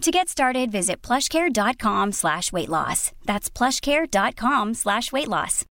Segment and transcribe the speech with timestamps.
[0.00, 3.12] To get started, visit plushcare.com slash weight loss.
[3.24, 5.64] That's plushcare.com slash weight loss.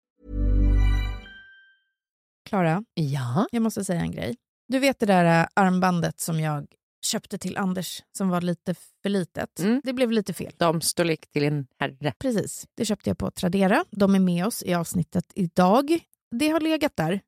[2.49, 3.47] Klara, Ja.
[3.53, 4.37] jag måste säga en grej.
[4.69, 6.67] Du vet det där äh, armbandet som jag
[7.07, 9.61] köpte till Anders som var lite för litet.
[9.61, 9.81] Mm.
[9.85, 10.53] Det blev lite fel.
[10.59, 12.13] Damstorlek till en herre.
[12.19, 12.67] Precis.
[12.77, 13.85] Det köpte jag på Tradera.
[13.91, 15.99] De är med oss i avsnittet idag.
[16.31, 17.21] Det har legat där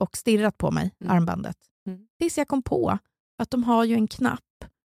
[0.00, 1.16] och stirrat på mig, Mm.
[1.16, 1.56] armbandet.
[1.86, 2.06] Mm.
[2.20, 2.98] Tills jag kom på
[3.38, 4.40] att de har ju en knapp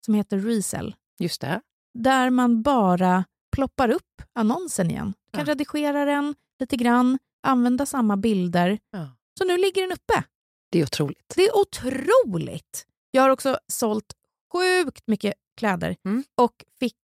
[0.04, 1.60] som heter Resell Just det.
[1.98, 3.24] där man bara
[3.56, 5.14] ploppar upp annonsen igen.
[5.30, 5.52] Du kan Ja.
[5.52, 8.78] redigera den lite grann, använda samma bilder.
[8.90, 9.08] Ja.
[9.38, 10.22] Så nu ligger den uppe.
[10.70, 11.32] Det är otroligt.
[11.36, 12.86] Det är otroligt!
[13.10, 14.12] Jag har också sålt
[14.52, 16.24] sjukt mycket kläder Mm.
[16.34, 16.96] och fick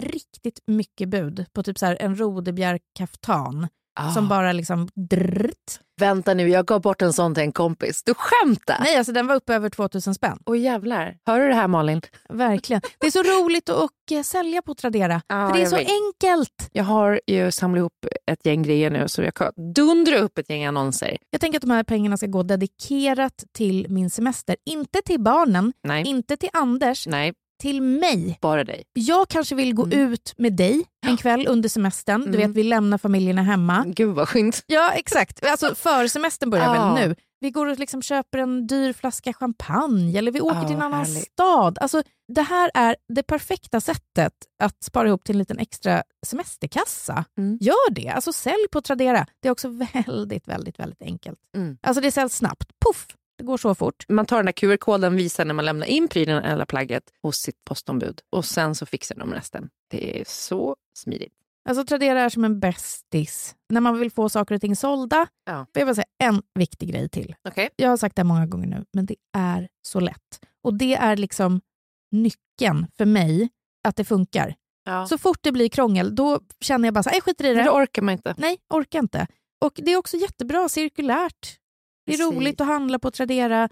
[0.00, 3.68] riktigt mycket bud på typ så här en rodebjer kaftan
[4.00, 4.10] Ah.
[4.14, 5.80] som bara liksom drrt.
[6.00, 8.02] Vänta nu, jag gav bort en sån till en kompis.
[8.04, 8.76] Du skämtar?
[8.80, 10.38] Nej, alltså den var uppe över 2000 spänn.
[10.46, 11.16] Åh jävlar.
[11.26, 12.00] Hör du det här Malin?
[12.28, 12.82] Verkligen.
[12.98, 15.22] Det är så roligt att och, eh, sälja på Tradera.
[15.26, 15.88] Ja, för det är så vet.
[15.88, 16.70] enkelt.
[16.72, 20.50] Jag har ju samlat ihop ett gäng grejer nu så jag kan dundra upp ett
[20.50, 21.16] gäng annonser.
[21.30, 24.56] Jag tänker att de här pengarna ska gå dedikerat till min semester.
[24.66, 28.38] Inte till barnen, Nej, inte till Anders, nej, till mig.
[28.40, 28.82] bara dig.
[28.92, 29.98] Jag kanske vill gå Mm.
[30.12, 32.20] ut med dig en kväll under semestern.
[32.20, 32.40] Du Mm.
[32.40, 33.84] vet, vi lämnar familjerna hemma.
[33.86, 34.62] Gud vad skönt.
[34.66, 35.44] Ja, exakt.
[35.46, 36.94] Alltså försemestern börjar Ja.
[36.94, 37.14] väl nu.
[37.42, 40.82] Vi går och liksom köper en dyr flaska champagne eller vi åker Ja, till en
[40.82, 41.32] annan härligt.
[41.32, 41.78] stad.
[41.80, 44.32] Alltså, det här är det perfekta sättet
[44.62, 47.24] att spara ihop till en liten extra semesterkassa.
[47.38, 47.58] Mm.
[47.60, 48.08] Gör det.
[48.08, 49.26] Alltså sälj på Tradera.
[49.42, 51.38] Det är också väldigt, väldigt, väldigt enkelt.
[51.56, 51.76] Mm.
[51.82, 52.70] Alltså det säljs snabbt.
[52.86, 53.06] Puff!
[53.40, 54.04] Det går så fort.
[54.08, 57.64] Man tar den där QR-koden, visar när man lämnar in prylen eller plagget hos sitt
[57.64, 59.68] postombud och sen så fixar de resten.
[59.90, 61.32] Det är så smidigt.
[61.68, 63.54] Alltså Tradera är som en bästis.
[63.68, 65.26] När man vill få saker och ting sålda.
[65.44, 65.66] Ja.
[65.72, 67.34] Jag säga en viktig grej till.
[67.48, 67.68] Okej.
[67.76, 70.40] Jag har sagt det många gånger nu, men det är så lätt.
[70.64, 71.60] Och det är liksom
[72.12, 73.48] nyckeln för mig
[73.88, 74.54] att det funkar.
[74.84, 75.06] Ja.
[75.06, 77.62] Så fort det blir krångel, då känner jag bara så här, "Nej, skiter i det.
[77.64, 78.34] då orkar man inte.
[78.38, 79.26] Nej, orkar inte.
[79.64, 81.59] Och det är också jättebra cirkulärt.
[82.10, 82.36] Det är Precis.
[82.36, 83.68] roligt att handla på Tradera.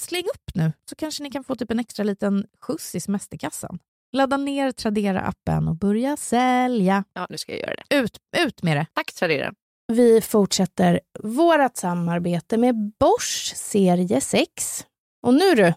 [0.00, 3.78] Släng upp nu, så kanske ni kan få typ en extra liten skjuts i semesterkassan.
[4.12, 7.04] Ladda ner Tradera-appen och börja sälja.
[7.12, 7.96] Ja, nu ska jag göra det.
[7.96, 8.86] Ut, ut med det.
[8.94, 9.52] Tack Tradera.
[9.92, 14.86] Vi fortsätter vårt samarbete med Bosch serie 6.
[15.26, 15.74] Och nu du,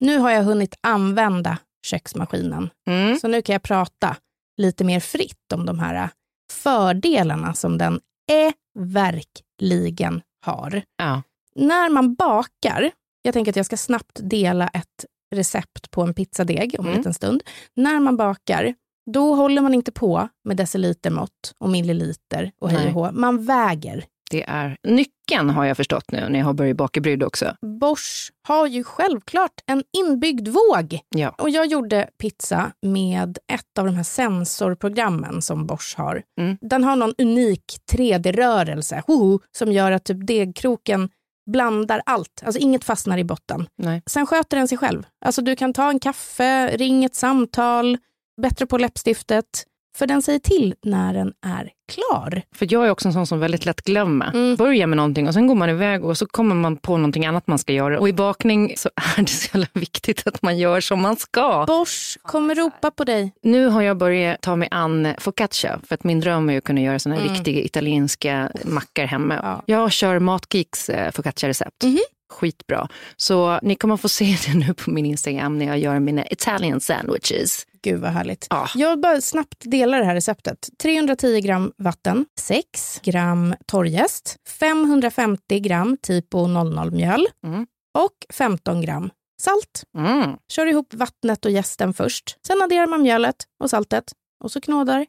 [0.00, 2.70] nu har jag hunnit använda köksmaskinen.
[2.88, 3.18] Mm.
[3.18, 4.16] Så nu kan jag prata
[4.56, 6.10] lite mer fritt om de här
[6.52, 8.00] fördelarna som den
[8.32, 10.82] är verkligen har.
[10.96, 11.22] Ja.
[11.56, 12.90] När man bakar,
[13.22, 16.98] jag tänker att jag ska snabbt dela ett recept på en pizzadeg om en Mm.
[16.98, 17.42] liten stund.
[17.76, 18.74] När man bakar,
[19.10, 23.12] då håller man inte på med decilitermått och milliliter och hej och hå.
[23.12, 24.04] Man väger.
[24.30, 27.56] Det är nyckeln har jag förstått nu när jag har börjat baka bröd också.
[27.80, 30.98] Bosch har ju självklart en inbyggd våg.
[31.16, 31.28] Ja.
[31.38, 36.22] Och jag gjorde pizza med ett av de här sensorprogrammen som Bosch har.
[36.40, 36.58] Mm.
[36.60, 41.08] Den har någon unik 3D-rörelse hoho, som gör att typ degkroken
[41.50, 42.42] blandar allt.
[42.44, 43.66] Alltså inget fastnar i botten.
[43.76, 44.02] Nej.
[44.06, 45.06] Sen sköter den sig själv.
[45.24, 47.98] Alltså du kan ta en kaffe, ring ett samtal,
[48.42, 49.64] bättre på läppstiftet.
[49.96, 52.42] För den säger till när den är klar.
[52.54, 54.30] För jag är också en sån som väldigt lätt glömmer.
[54.34, 54.56] Mm.
[54.56, 57.46] Börjar med någonting och sen går man iväg och så kommer man på någonting annat
[57.46, 58.00] man ska göra.
[58.00, 61.64] Och i bakning så är det så jävla viktigt att man gör som man ska.
[61.66, 63.32] Bosch kommer ropa på dig.
[63.42, 66.80] Nu har jag börjat ta mig an focaccia för att min dröm är att kunna
[66.80, 67.34] göra såna här Mm.
[67.34, 69.34] riktiga italienska mackor hemma.
[69.42, 69.62] Ja.
[69.66, 71.84] Jag kör Matgeeks eh, focaccia-recept.
[71.84, 71.98] Mhm.
[72.32, 72.88] Skitbra.
[73.16, 76.80] Så ni kommer få se det nu på min Instagram när jag gör mina Italian
[76.80, 77.66] sandwiches.
[77.84, 78.46] Gud vad härligt.
[78.50, 78.68] Ja.
[78.74, 80.68] Jag bara snabbt delar det här receptet.
[80.82, 87.66] 310 gram vatten, 6 gram torrjäst, 550 gram typo 00-mjöl Mm.
[87.98, 89.10] och 15 gram
[89.42, 89.82] salt.
[89.98, 90.36] Mm.
[90.52, 92.36] Kör ihop vattnet och jästen först.
[92.46, 94.12] Sen adderar man mjölet och saltet
[94.44, 95.06] och så knådar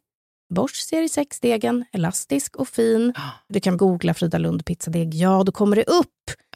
[0.54, 3.14] Bosch serie 6-degen, elastisk och fin.
[3.50, 5.14] Du kan googla Frida Lund pizzadeg.
[5.14, 6.08] Ja, då kommer det upp.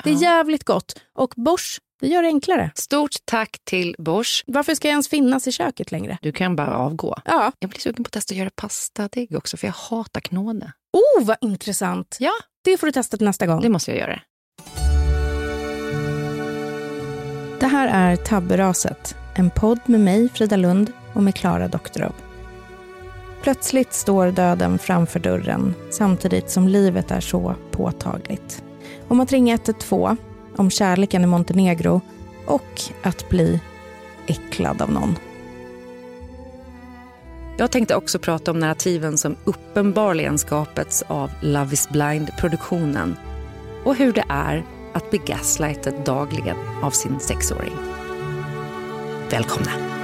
[0.04, 1.00] Det är jävligt gott.
[1.14, 2.72] Och Bosch, det gör det enklare.
[2.76, 4.44] Stort tack till Bosch.
[4.48, 6.18] Varför ska jag ens finnas i köket längre?
[6.22, 7.16] Du kan bara avgå.
[7.26, 7.52] Ja.
[7.60, 10.72] Jag blir sugen på att testa att göra pastadeg också, för jag hatar knåda.
[10.94, 12.18] Oh, vad intressant.
[12.20, 12.32] Ja,
[12.64, 13.62] Det får du testa till nästa gång.
[13.62, 14.20] det måste jag göra.
[17.60, 22.14] Det här är Tabberaset, en podd med mig, Frida Lund, och med Klara Doktorov.
[23.44, 28.64] Plötsligt står döden framför dörren samtidigt som livet är så påtagligt.
[29.08, 30.18] Om att ringa 112,
[30.58, 32.02] om kärleken i Montenegro
[32.46, 33.60] och att bli
[34.28, 35.16] äcklad av någon.
[37.58, 43.16] Jag tänkte också prata om narrativen som uppenbarligen skapats av Love is blind-produktionen
[43.84, 44.64] och hur det är
[44.94, 47.74] att bli gaslightad dagligen av sin sexåring.
[49.32, 49.95] Välkomna!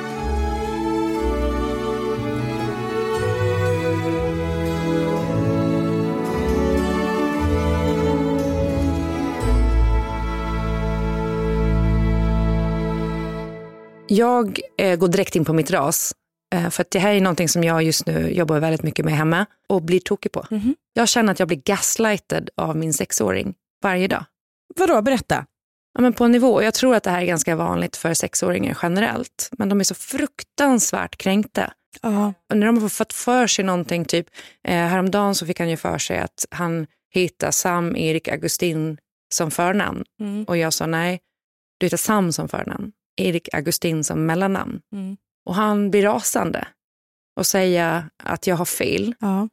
[14.11, 16.15] Jag eh, går direkt in på mitt ras.
[16.55, 19.13] Eh, för att det här är någonting som jag just nu jobbar väldigt mycket med
[19.13, 20.45] hemma och blir tokig på.
[20.49, 20.75] Mhm.
[20.93, 23.53] Jag känner att jag blir gaslightad av min sexåring
[23.83, 24.25] varje dag.
[24.75, 25.45] Vadå, berätta.
[25.93, 26.61] Ja, men på en nivå.
[26.61, 29.49] Jag tror att det här är ganska vanligt för sexåringar generellt.
[29.51, 31.73] Men de är så fruktansvärt kränkta.
[32.01, 32.33] Ja.
[32.49, 34.27] Och när de har fått för sig någonting, typ
[34.63, 38.97] eh, häromdagen så fick han ju för sig att han hittar Sam Erik Augustin
[39.33, 40.03] som förnamn.
[40.19, 40.43] Mm.
[40.43, 41.19] Och jag sa nej,
[41.79, 44.81] du hittar Sam som förnamn, Erik Augustin som mellannamn.
[44.93, 45.17] Mm.
[45.45, 46.67] Och han blir rasande
[47.35, 49.15] och säger att jag har fel.
[49.19, 49.49] Ja.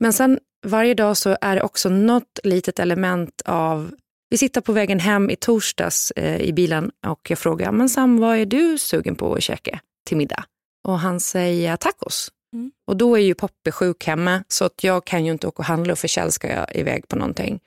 [0.00, 3.94] Men sen varje dag så är det också något litet element av,
[4.30, 8.18] vi sitter på vägen hem i torsdags eh, i bilen och jag frågar, men Sam
[8.18, 10.44] vad är du sugen på att käka till middag?
[10.88, 12.32] Och han säger tacos.
[12.52, 12.70] Mm.
[12.86, 15.64] Och då är ju Poppe sjuk hemma så att jag kan ju inte åka och
[15.64, 17.60] handla och för Kjell ska jag iväg på någonting.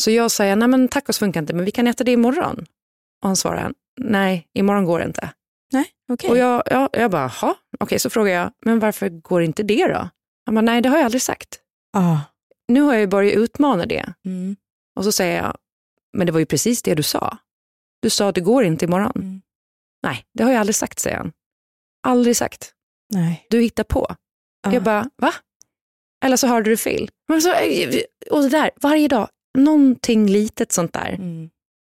[0.00, 2.66] Så jag säger, nej men tacos funkar inte men vi kan äta det imorgon.
[3.22, 5.32] Och han svarar, nej imorgon går det inte.
[5.72, 6.30] Nej, okej.
[6.30, 9.86] Och jag, ja, jag bara, jaha, okej, så frågar jag, men varför går inte det
[9.86, 10.08] då?
[10.46, 11.60] Han bara, nej det har jag aldrig sagt.
[11.92, 12.20] Ja.
[12.68, 14.12] Nu har jag ju börjat utmana det.
[14.24, 14.56] Mm.
[14.96, 15.56] Och så säger jag,
[16.12, 17.38] men det var ju precis det du sa.
[18.02, 19.12] Du sa att det går inte imorgon.
[19.14, 19.42] Mm.
[20.02, 21.32] Nej, det har jag aldrig sagt, säger han.
[22.02, 22.74] Aldrig sagt.
[23.10, 23.46] Nej.
[23.50, 24.16] Du hittar på.
[24.62, 24.72] Ja.
[24.72, 25.34] Jag bara, va?
[26.24, 27.10] Eller så hörde du fel.
[27.28, 27.50] Men så,
[28.30, 29.28] och det där, varje dag,
[29.58, 31.08] någonting litet sånt där.
[31.08, 31.50] Mm.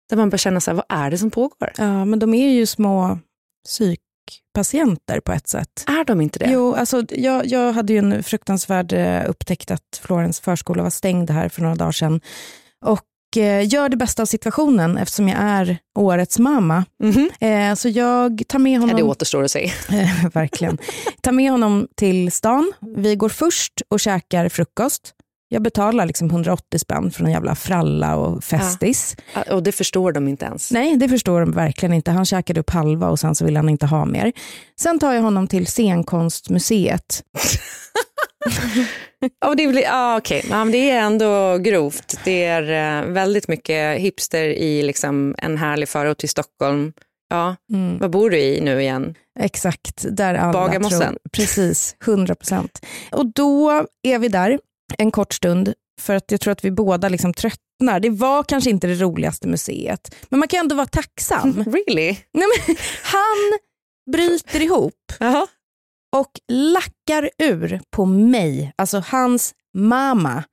[0.09, 1.71] Där man bara känner så här, vad är det som pågår?
[1.77, 3.19] Ja, men de är ju små
[3.65, 5.83] psykpatienter på ett sätt.
[5.87, 6.49] Är de inte det?
[6.51, 11.29] Jo, alltså, jag, jag hade ju en fruktansvärd eh, upptäckt att Florens förskola var stängd
[11.29, 12.21] här för några dagar sedan.
[12.85, 16.85] Och eh, gör det bästa av situationen eftersom jag är årets mamma.
[17.03, 17.29] Mhm.
[17.39, 18.95] Eh, så jag tar med Ja, honom...
[18.95, 19.71] det återstår att se.
[20.33, 20.77] Verkligen.
[21.21, 22.71] Ta med honom till stan.
[22.95, 25.13] Vi går först och käkar frukost.
[25.47, 29.15] Jag betalar liksom 180 spänn för en jävla fralla och festis.
[29.51, 30.71] Och det förstår de inte ens.
[30.71, 32.11] Nej, det förstår de verkligen inte.
[32.11, 34.31] Han käkade upp halva och sen så vill han inte ha mer.
[34.79, 37.23] Sen tar jag honom till scenkonstmuseet.
[39.41, 40.45] Ja, det, blir, ja, okej.
[40.49, 42.19] ja, men det är ändå grovt.
[42.23, 46.93] Det är eh, väldigt mycket hipster i liksom, en härlig förort till Stockholm.
[47.29, 49.15] Ja, Mm, vad bor du i nu igen?
[49.39, 50.99] exakt, där alla Bagarmossen.
[50.99, 51.17] tror.
[51.31, 52.85] Precis, 100 procent.
[53.11, 54.59] Och då är vi där
[54.97, 57.99] en kort stund för att jag tror att vi båda liksom tröttnar.
[57.99, 61.63] Det var kanske inte det roligaste museet, men man kan ändå vara tacksam.
[61.63, 62.17] Really?
[62.33, 63.59] Nej, men, han
[64.11, 65.47] bryter ihop Jaha.
[66.15, 70.43] och lackar ur på mig, alltså hans mamma.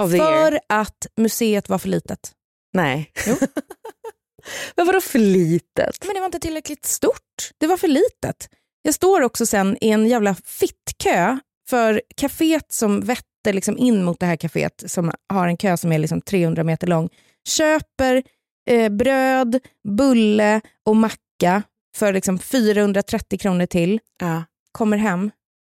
[0.00, 0.50] Of the year.
[0.50, 2.32] för att museet var för litet.
[2.72, 3.10] Nej.
[3.26, 3.36] Jo.
[4.76, 6.04] men vadå för litet?
[6.04, 7.50] Men det var inte tillräckligt stort.
[7.58, 8.48] Det var för litet.
[8.82, 13.00] Jag står också sen i en jävla fittkö för kaféet som
[13.42, 16.64] vetter liksom in mot det här kaféet som har en kö som är liksom 300
[16.64, 17.08] meter lång.
[17.48, 18.22] Köper
[18.70, 19.58] eh, bröd,
[19.88, 21.62] bulle och macka
[21.96, 24.00] för liksom 430 kronor till.
[24.20, 24.44] Ja.
[24.72, 25.30] Kommer hem,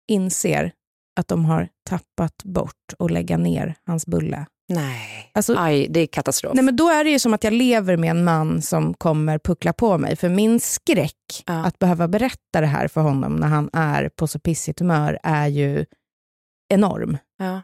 [0.09, 0.73] inser
[1.21, 4.47] att de har tappat bort och lägga ner hans bulle.
[4.69, 5.31] Nej.
[5.35, 6.55] Alltså, Aj, det är katastrof.
[6.55, 9.39] Nej, men då är det ju som att jag lever med en man som kommer
[9.39, 10.17] puckla på mig.
[10.17, 11.65] För min skräck Ja.
[11.67, 15.47] att behöva berätta det här för honom när han är på så pissigt humör är
[15.49, 15.85] ju
[16.69, 17.19] enorm.
[17.39, 17.63] ja.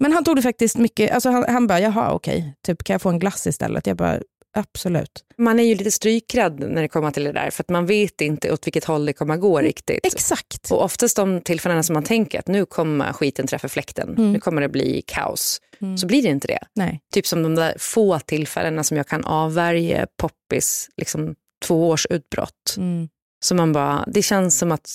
[0.00, 3.02] Men han tog det faktiskt mycket, alltså han, han bara, jaha okej, typ, kan jag
[3.02, 3.86] få en glass istället?
[3.86, 4.20] Jag bara,
[4.56, 5.24] absolut.
[5.38, 8.20] Man är ju lite strykrädd när det kommer till det där för att man vet
[8.20, 10.06] inte åt vilket håll det kommer gå riktigt.
[10.06, 10.70] Exakt.
[10.70, 14.32] Och oftast de tillfällena som man tänker att nu kommer skiten träffa fläkten, Mm.
[14.32, 15.98] nu kommer det bli kaos, Mm.
[15.98, 16.60] så blir det inte det.
[16.74, 17.00] Nej.
[17.14, 22.74] Typ som de där få tillfällena som jag kan avvärja poppis liksom, två års utbrott.
[22.76, 23.08] Mm.
[23.44, 24.90] Så man bara, det känns som att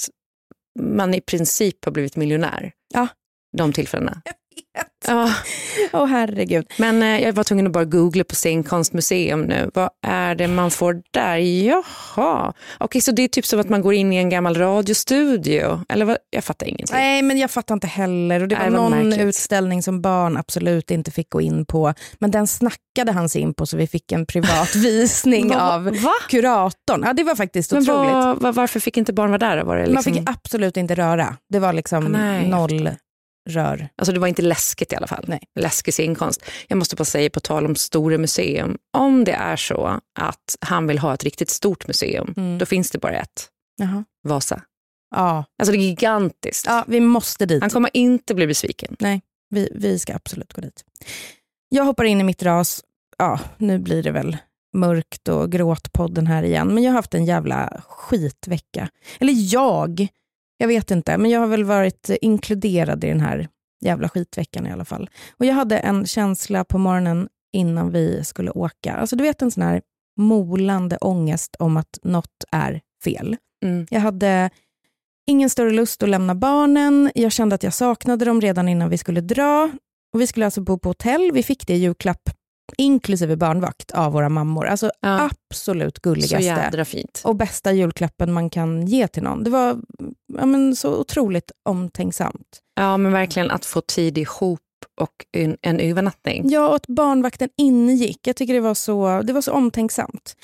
[0.79, 2.71] man i princip har blivit miljonär.
[2.93, 3.07] Ja.
[3.57, 4.21] De tillfällena.
[5.07, 5.29] Ja.
[5.93, 6.65] Åh herregud.
[6.77, 9.71] Men eh, jag var tvungen att bara googla på scenkonstmuseum nu.
[9.73, 11.37] Vad är det man får där?
[11.37, 15.81] Jaha, okej så det är typ som att man går in i en gammal radiostudio?
[15.89, 16.17] Eller vad?
[16.29, 16.95] Jag fattar ingenting.
[16.95, 18.41] Nej, men jag fattar inte heller.
[18.41, 19.25] Och det var Nej, någon märkligt.
[19.27, 21.93] utställning som barn absolut inte fick gå in på.
[22.19, 25.83] Men den snackade han sig in på så vi fick en privat visning Va- av
[25.83, 26.11] va?
[26.29, 27.03] kuratorn.
[27.05, 28.41] Ja, det var faktiskt Men otroligt.
[28.43, 29.63] vad, varför fick inte barn vara där?
[29.63, 30.11] Var det liksom...
[30.13, 31.37] Man fick absolut inte röra.
[31.49, 32.89] Det var liksom Ah, nej, noll
[33.49, 33.89] rör.
[33.95, 35.25] Alltså det var inte läskigt i alla fall.
[35.27, 35.39] Nej.
[35.59, 36.45] Läskig scenkonst.
[36.67, 40.87] Jag måste bara säga på tal om Stora museum, om det är så att han
[40.87, 42.57] vill ha ett riktigt stort museum, Mm.
[42.57, 43.49] då finns det bara ett.
[43.77, 44.03] Jaha.
[44.23, 44.61] Vasa.
[45.15, 45.45] Ja.
[45.61, 46.65] Alltså det är gigantiskt.
[46.67, 47.61] ja, vi måste dit.
[47.61, 48.95] Han kommer inte bli besviken.
[49.49, 50.83] Vi, vi ska absolut gå dit.
[51.69, 52.83] Jag hoppar in i mitt ras.
[53.17, 54.37] Ja, nu blir det väl
[54.77, 56.67] mörkt och gråtpodden här igen.
[56.73, 58.89] Men jag har haft en jävla skitvecka.
[59.19, 60.07] Eller jag,
[60.57, 61.17] jag vet inte.
[61.17, 63.47] Men jag har väl varit inkluderad i den här
[63.81, 65.09] jävla skitveckan i alla fall.
[65.37, 68.93] Och jag hade en känsla på morgonen innan vi skulle åka.
[68.93, 69.81] Alltså du vet en sån här
[70.17, 73.37] molande ångest om att något är fel.
[73.65, 73.87] Mm.
[73.89, 74.49] Jag hade
[75.27, 77.11] ingen större lust att lämna barnen.
[77.15, 79.71] Jag kände att jag saknade dem redan innan vi skulle dra.
[80.13, 81.31] Och vi skulle alltså bo på hotell.
[81.33, 82.29] Vi fick det i julklapp,
[82.77, 84.65] inklusive barnvakt, av våra mammor.
[84.65, 85.29] Alltså Ja.
[85.29, 86.85] absolut gulligaste
[87.23, 89.43] och bästa julklappen man kan ge till någon.
[89.43, 89.81] Det var
[90.37, 92.59] ja, men, så otroligt omtänksamt.
[92.75, 94.59] Ja men verkligen att få tid ihop
[95.01, 96.49] och en, en övernattning.
[96.49, 98.27] Ja, och att barnvakten ingick.
[98.27, 100.35] Jag tycker det var så, det var så omtänksamt.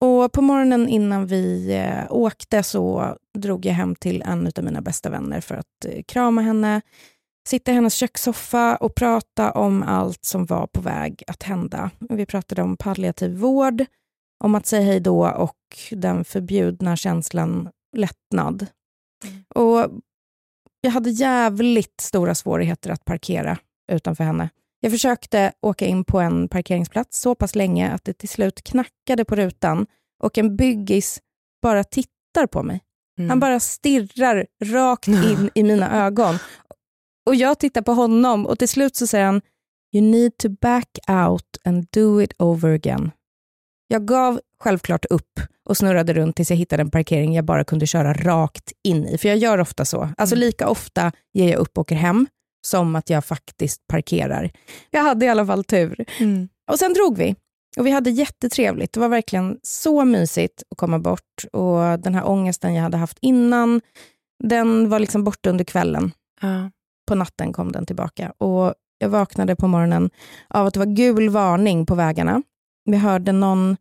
[0.00, 4.80] Och på morgonen innan vi eh, åkte så drog jag hem till en av mina
[4.80, 6.80] bästa vänner för att eh, krama henne,
[7.48, 11.90] sitta i hennes kökssoffa och prata om allt som var på väg att hända.
[12.08, 13.84] Vi pratade om palliativ vård,
[14.44, 15.58] om att säga hej då och
[15.90, 18.66] den förbjudna känslan lättnad.
[19.54, 19.90] Och
[20.80, 23.58] jag hade jävligt stora svårigheter att parkera
[23.92, 24.48] utanför henne.
[24.80, 29.24] Jag försökte åka in på en parkeringsplats så pass länge att det till slut knackade
[29.24, 29.86] på rutan
[30.22, 31.20] och en byggis
[31.62, 32.80] bara tittar på mig.
[33.18, 33.30] Mm.
[33.30, 36.38] Han bara stirrar rakt in i mina ögon.
[37.26, 39.40] Och jag tittar på honom och till slut så säger han
[39.94, 43.10] You need to back out and do it over again.
[43.88, 47.86] Jag gav självklart upp och snurrade runt tills jag hittade en parkering jag bara kunde
[47.86, 49.18] köra rakt in i.
[49.18, 50.08] För jag gör ofta så.
[50.16, 52.26] Alltså lika ofta ger jag upp och åker hem
[52.66, 54.50] som att jag faktiskt parkerar.
[54.90, 56.04] Jag hade i alla fall tur.
[56.20, 56.48] Mm.
[56.70, 57.34] Och sen drog vi.
[57.76, 58.92] Och vi hade jättetrevligt.
[58.92, 61.44] Det var verkligen så mysigt att komma bort.
[61.52, 63.80] Och den här ångesten jag hade haft innan,
[64.44, 66.12] den var liksom borta under kvällen.
[66.40, 66.70] Ja.
[67.12, 68.32] På natten kom den tillbaka.
[68.38, 70.10] Och jag vaknade på morgonen
[70.48, 72.42] av att det var gul varning på vägarna.
[72.84, 73.76] Vi hörde någon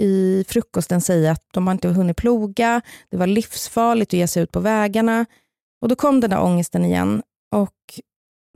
[0.00, 2.80] i frukosten säga att de har inte hunnit ploga,
[3.10, 5.26] det var livsfarligt att ge sig ut på vägarna.
[5.82, 7.22] Och då kom den där ångesten igen.
[7.54, 8.00] Och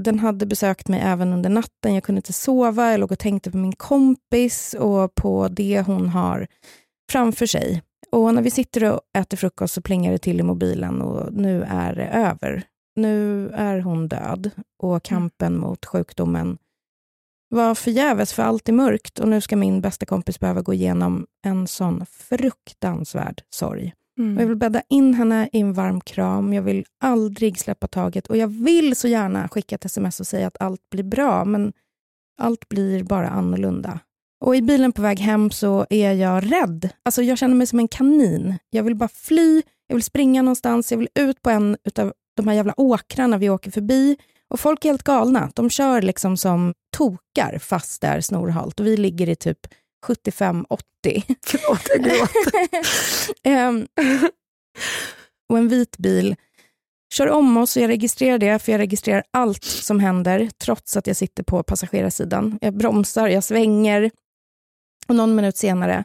[0.02, 1.94] den hade besökt mig även under natten.
[1.94, 6.08] Jag kunde inte sova, jag låg och tänkte på min kompis och på det hon
[6.08, 6.46] har
[7.12, 7.82] framför sig.
[8.10, 11.62] Och när vi sitter och äter frukost så plingar det till i mobilen och nu
[11.68, 12.64] är det över.
[12.96, 16.58] Nu är hon död och kampen mot sjukdomen
[17.52, 21.26] var förgäves för allt är mörkt och nu ska min bästa kompis behöva gå igenom
[21.44, 23.94] en sån fruktansvärd sorg.
[24.18, 24.38] Mm.
[24.38, 26.52] Jag vill bädda in henne i en varm kram.
[26.52, 30.46] Jag vill aldrig släppa taget och jag vill så gärna skicka ett sms och säga
[30.46, 31.72] att allt blir bra, men
[32.40, 33.98] allt blir bara annorlunda.
[34.44, 36.88] Och i bilen på väg hem så är jag rädd.
[37.02, 38.58] Alltså jag känner mig som en kanin.
[38.70, 42.48] Jag vill bara fly, jag vill springa någonstans, jag vill ut på en av de
[42.48, 44.16] här jävla åkrarna vi åker förbi.
[44.48, 45.50] Och folk är helt galna.
[45.54, 49.58] De kör liksom som tokar fast det är snorhalt och vi ligger i typ
[50.06, 50.66] 75-80.
[51.46, 52.68] Förlåt, jag gråter.
[53.48, 53.86] Ehm,
[55.48, 56.36] och en vit bil
[57.12, 61.06] kör om oss och jag registrerar det, för jag registrerar allt som händer, trots att
[61.06, 62.58] jag sitter på passagerarsidan.
[62.60, 64.10] Jag bromsar, jag svänger
[65.06, 66.04] och någon minut senare,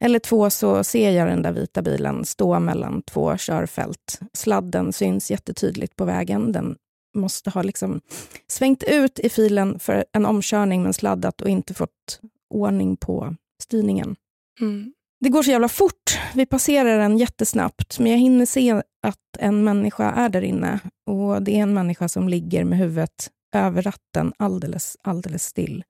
[0.00, 4.20] eller två, så ser jag den där vita bilen stå mellan två körfält.
[4.32, 6.52] Sladden syns jättetydligt på vägen.
[6.52, 6.76] Den
[7.16, 8.00] måste ha liksom
[8.48, 14.16] svängt ut i filen för en omkörning men sladdat och inte fått ordning på styrningen.
[14.60, 14.92] Mm.
[15.20, 16.18] Det går så jävla fort.
[16.34, 20.80] Vi passerar den jättesnabbt, men jag hinner se att en människa är där inne.
[21.06, 25.84] Och det är en människa som ligger med huvudet över ratten alldeles, alldeles still.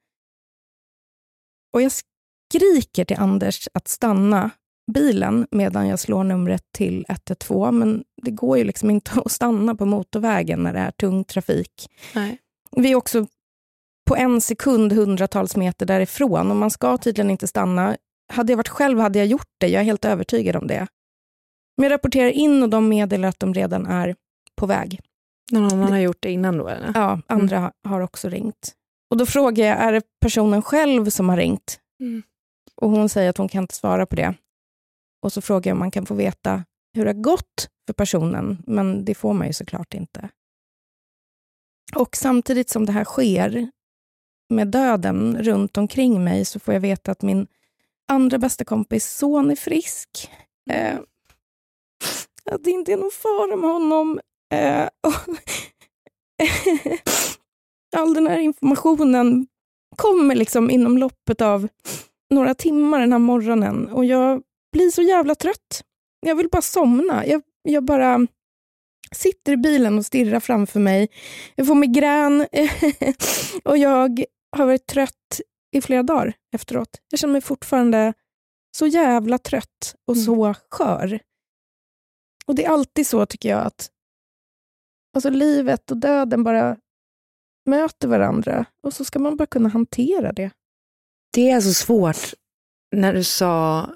[1.73, 1.93] Och jag
[2.49, 4.51] skriker till Anders att stanna
[4.93, 9.75] bilen medan jag slår numret till 112, men det går ju liksom inte att stanna
[9.75, 11.91] på motorvägen när det är tung trafik.
[12.15, 12.39] Nej.
[12.77, 13.27] Vi är också
[14.09, 17.97] på en sekund hundratals meter därifrån och man ska tydligen inte stanna.
[18.33, 20.87] Hade jag varit själv hade jag gjort det, jag är helt övertygad om det.
[21.77, 24.15] Men jag rapporterar in och de meddelar att de redan är
[24.57, 25.01] på väg.
[25.53, 26.69] Någon annan har gjort det innan då?
[26.69, 26.93] Eller?
[26.95, 27.71] Ja, andra mm.
[27.85, 28.75] har också ringt.
[29.11, 31.81] Och Då frågar jag, är det personen själv som har ringt?
[32.01, 32.23] Mm.
[32.81, 34.35] Och Hon säger att hon kan inte svara på det.
[35.23, 38.63] Och så frågar jag om man kan få veta hur det har gått för personen,
[38.67, 40.29] men det får man ju såklart inte.
[41.97, 43.71] Och samtidigt som det här sker
[44.51, 47.47] med döden runt omkring mig så får jag veta att min
[48.09, 50.31] andra bästa kompis son är frisk.
[50.71, 50.99] Eh,
[52.51, 54.21] att det inte är någon fara med honom.
[54.53, 54.89] Eh,
[57.97, 59.47] all den här informationen
[59.97, 61.69] kommer liksom inom loppet av
[62.31, 64.43] några timmar den här morgonen och jag
[64.73, 65.85] blir så jävla trött.
[66.21, 67.27] Jag vill bara somna.
[67.27, 68.27] Jag, jag bara
[69.13, 71.09] sitter i bilen och stirrar framför mig.
[71.55, 72.47] Jag får migrän
[73.65, 74.25] och jag
[74.57, 75.41] har varit trött
[75.73, 77.01] i flera dagar efteråt.
[77.11, 78.15] Jag känner mig fortfarande
[78.77, 80.25] så jävla trött och mm.
[80.25, 81.21] så skör.
[82.47, 83.91] Och det är alltid så, tycker jag, att
[85.15, 86.77] alltså, livet och döden bara
[87.67, 90.51] möter varandra och så ska man bara kunna hantera det.
[91.31, 92.35] Det är så svårt
[92.97, 93.91] när du sa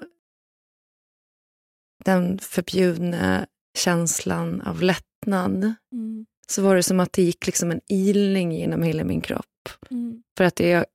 [2.05, 3.47] den förbjudna
[3.77, 5.73] känslan av lättnad.
[5.91, 6.25] Mm.
[6.47, 9.69] Så var det som att det gick liksom en ilning genom hela min kropp.
[9.89, 10.23] Mm.
[10.37, 10.85] För att det är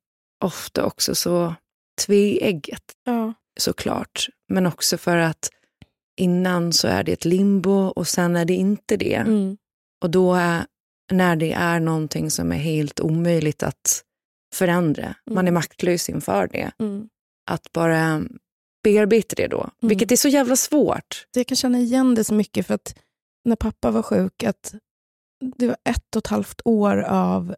[0.45, 1.55] ofta också så
[2.07, 3.35] tveegget, ja.
[3.61, 4.29] såklart.
[4.49, 5.51] Men också för att
[6.17, 9.15] innan så är det ett limbo och sen är det inte det.
[9.15, 9.57] Mm.
[10.03, 10.67] Och då är,
[11.13, 14.05] när det är någonting som är helt omöjligt att
[14.55, 15.35] förändra, mm.
[15.35, 17.09] man är maktlös inför det, mm.
[17.51, 18.23] att bara
[18.85, 19.73] bearbeta det då, mm.
[19.81, 21.27] vilket är så jävla svårt.
[21.35, 22.95] Jag kan känna igen det så mycket för att
[23.45, 24.75] när pappa var sjuk, att
[25.57, 27.55] det var ett och ett halvt år av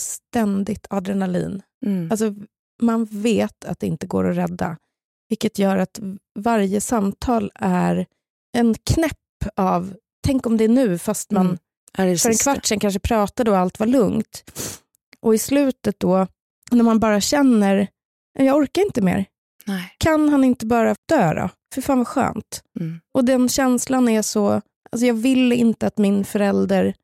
[0.00, 1.62] ständigt adrenalin.
[1.86, 2.10] Mm.
[2.10, 2.34] Alltså,
[2.82, 4.76] man vet att det inte går att rädda,
[5.28, 6.00] vilket gör att
[6.38, 8.06] varje samtal är
[8.56, 9.18] en knäpp
[9.56, 9.94] av,
[10.26, 11.58] tänk om det är nu, fast man
[11.98, 12.18] mm.
[12.18, 14.44] för en kvart sedan kanske pratade och allt var lugnt.
[15.24, 16.26] Och i slutet då,
[16.70, 17.88] när man bara känner,
[18.38, 19.26] jag orkar inte mer.
[19.66, 19.94] Nej.
[19.98, 21.48] Kan han inte bara dö då?
[21.74, 22.62] För fan vad skönt.
[22.80, 23.00] Mm.
[23.14, 24.60] Och den känslan är så,
[24.92, 26.94] alltså jag vill inte att min förälder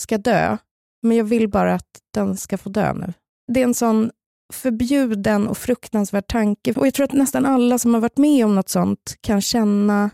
[0.00, 0.56] ska dö,
[1.02, 3.12] men jag vill bara att den ska få dö nu.
[3.52, 4.10] Det är en sån
[4.52, 6.72] förbjuden och fruktansvärd tanke.
[6.72, 10.10] Och jag tror att nästan alla som har varit med om något sånt kan känna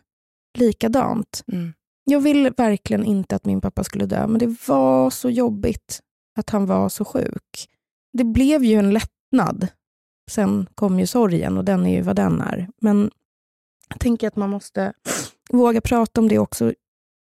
[0.58, 1.42] likadant.
[1.52, 1.72] Mm.
[2.04, 6.00] Jag vill verkligen inte att min pappa skulle dö, men det var så jobbigt
[6.38, 7.68] att han var så sjuk.
[8.12, 9.68] Det blev ju en lättnad.
[10.30, 12.68] Sen kom ju sorgen och den är ju vad den är.
[12.80, 13.10] Men
[13.88, 14.92] jag tänker att man måste
[15.50, 16.72] våga prata om det också.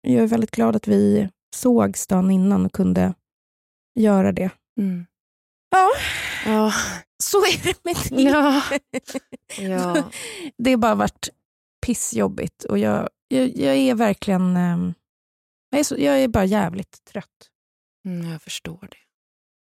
[0.01, 3.15] Jag är väldigt glad att vi sågs dagen innan och kunde
[4.01, 4.51] göra det.
[4.81, 5.07] Mm.
[5.71, 5.89] Ja.
[6.47, 6.73] ja,
[7.23, 8.23] så är det med det.
[8.23, 8.63] Ja.
[9.59, 10.11] ja.
[10.59, 11.29] Det har bara varit
[11.87, 14.57] pissjobbigt och jag, jag, jag är verkligen...
[14.57, 14.95] Ehm,
[15.71, 17.51] jag är, så, jag är bara jävligt trött.
[18.07, 18.97] Mm, jag förstår det.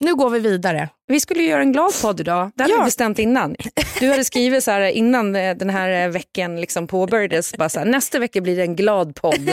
[0.04, 0.88] Nu går vi vidare.
[1.06, 2.50] Vi skulle göra en glad podd idag.
[2.54, 2.80] Det hade ja.
[2.80, 3.56] vi bestämt innan.
[4.00, 7.56] Du hade skrivit så här innan eh, den här eh, veckan liksom påbörjades.
[7.56, 9.50] Bara så här, nästa vecka blir det en glad podd.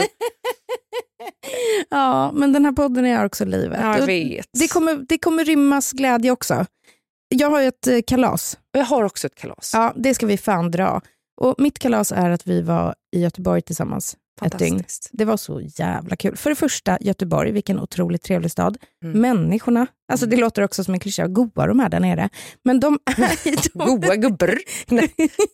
[1.90, 3.78] ja, men den här podden är också livet.
[3.82, 4.46] Ja, jag vet.
[4.52, 6.66] Det kommer, det kommer rymmas glädje också.
[7.28, 8.58] Jag har ju ett eh, kalas.
[8.72, 9.70] Jag har också ett kalas.
[9.74, 11.00] Ja, det ska vi fan dra.
[11.40, 14.84] Och mitt kalas är att vi var i Göteborg tillsammans ett dygn.
[15.12, 16.36] Det var så jävla kul.
[16.36, 18.78] För det första, Göteborg, vilken otroligt trevlig stad.
[19.04, 19.20] Mm.
[19.20, 22.28] Människorna, alltså det låter också som en klyscha, goa de är där nere.
[22.64, 23.86] Men de är...
[23.86, 24.58] goa gubbar.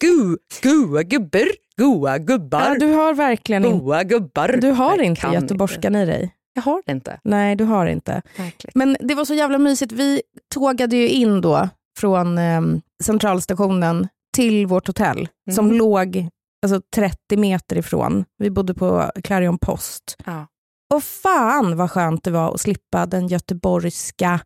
[0.01, 1.49] Go, goa gubbar.
[1.77, 2.61] Goa gubbar.
[2.61, 4.59] Ja, du har verkligen goa gubbar.
[4.61, 6.35] Du har Jag inte göteborgskan i dig.
[6.55, 7.21] Jag har det inte.
[7.25, 8.23] Nej, du har inte.
[8.37, 8.73] Verkligen.
[8.75, 9.93] Men det var så jävla mysigt.
[9.93, 10.23] Vi
[10.55, 11.69] tågade ju in då
[11.99, 12.61] från eh,
[13.05, 15.55] centralstationen till vårt hotell mm.
[15.55, 16.29] som låg
[16.63, 18.25] alltså 30 meter ifrån.
[18.39, 20.17] Vi bodde på Clarion Post.
[20.25, 20.47] Ja.
[20.95, 24.41] Och fan vad skönt det var att slippa den göteborgska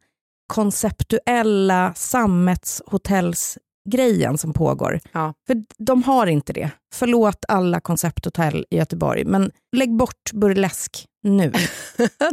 [0.46, 5.00] konceptuella sammetshotellsgrejen som pågår.
[5.12, 5.35] Ja.
[5.46, 6.70] För de har inte det.
[6.94, 11.50] Förlåt alla koncepthotell i Göteborg, men lägg bort burlesk nu.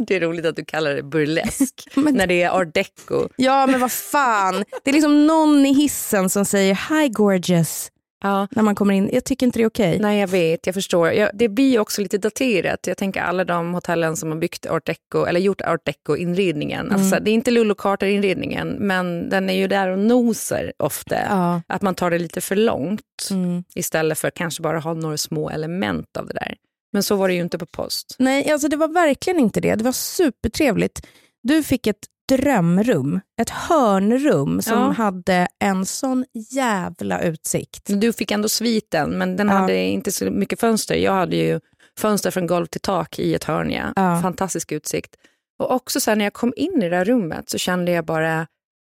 [0.06, 3.28] det är roligt att du kallar det burlesk men, när det är art deco.
[3.36, 4.64] Ja, men vad fan.
[4.84, 7.90] Det är liksom någon i hissen som säger hi gorgeous
[8.24, 8.48] ja.
[8.50, 9.10] när man kommer in.
[9.12, 9.88] Jag tycker inte det är okej.
[9.88, 10.02] Okay.
[10.02, 10.66] Nej, jag vet.
[10.66, 11.12] Jag förstår.
[11.12, 12.86] Jag, det blir också lite daterat.
[12.86, 16.86] Jag tänker alla de hotellen som har byggt art deco, eller gjort art deco-inredningen.
[16.86, 17.00] Mm.
[17.00, 21.16] Alltså, det är inte Lulu Carter-inredningen, men den är ju där och nosar ofta.
[21.28, 21.62] Ja.
[21.66, 23.64] Att man tar det lite för långt mm.
[23.74, 26.54] istället för kanske bara ha några små element av det där.
[26.92, 28.16] Men så var det ju inte på post.
[28.18, 29.74] Nej, alltså det var verkligen inte det.
[29.74, 31.06] Det var supertrevligt.
[31.42, 34.90] Du fick ett drömrum, ett hörnrum som ja.
[34.90, 37.82] hade en sån jävla utsikt.
[37.86, 39.54] Du fick ändå sviten, men den ja.
[39.54, 40.94] hade inte så mycket fönster.
[40.94, 41.60] Jag hade ju
[41.98, 43.70] fönster från golv till tak i ett hörn.
[43.70, 44.20] Ja.
[44.22, 45.16] Fantastisk utsikt.
[45.58, 48.04] Och också så här, när jag kom in i det här rummet så kände jag
[48.04, 48.46] bara,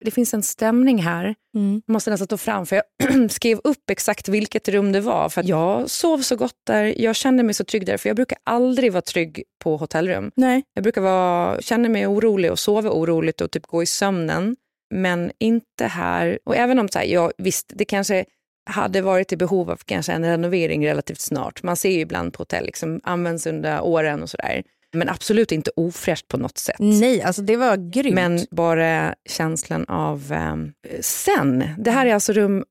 [0.04, 1.34] det finns en stämning här.
[1.56, 1.82] Mm.
[1.86, 5.28] Jag måste nästan ta fram, för jag skrev upp exakt vilket rum det var.
[5.28, 7.96] För jag sov så gott där, jag kände mig så trygg där.
[7.96, 10.30] För jag brukar aldrig vara trygg på hotellrum.
[10.36, 10.62] Nej.
[10.74, 14.56] Jag brukar vara, känna mig orolig och sova oroligt och typ gå i sömnen.
[14.94, 16.38] Men inte här.
[16.44, 18.24] Och även om så här, jag, visst, det kanske
[18.70, 21.62] hade varit i behov av kanske en renovering relativt snart.
[21.62, 24.62] Man ser ju ibland på hotell, liksom, används under åren och sådär.
[24.92, 26.76] Men absolut inte ofräscht på något sätt.
[26.78, 28.14] Nej, alltså det var grymt.
[28.14, 30.56] Men bara känslan av eh,
[31.00, 31.64] sen.
[31.78, 32.64] Det här är alltså rum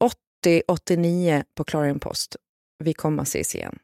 [0.45, 2.35] 80-89 på Clarion Post.
[2.83, 3.79] Vi kommer att ses igen.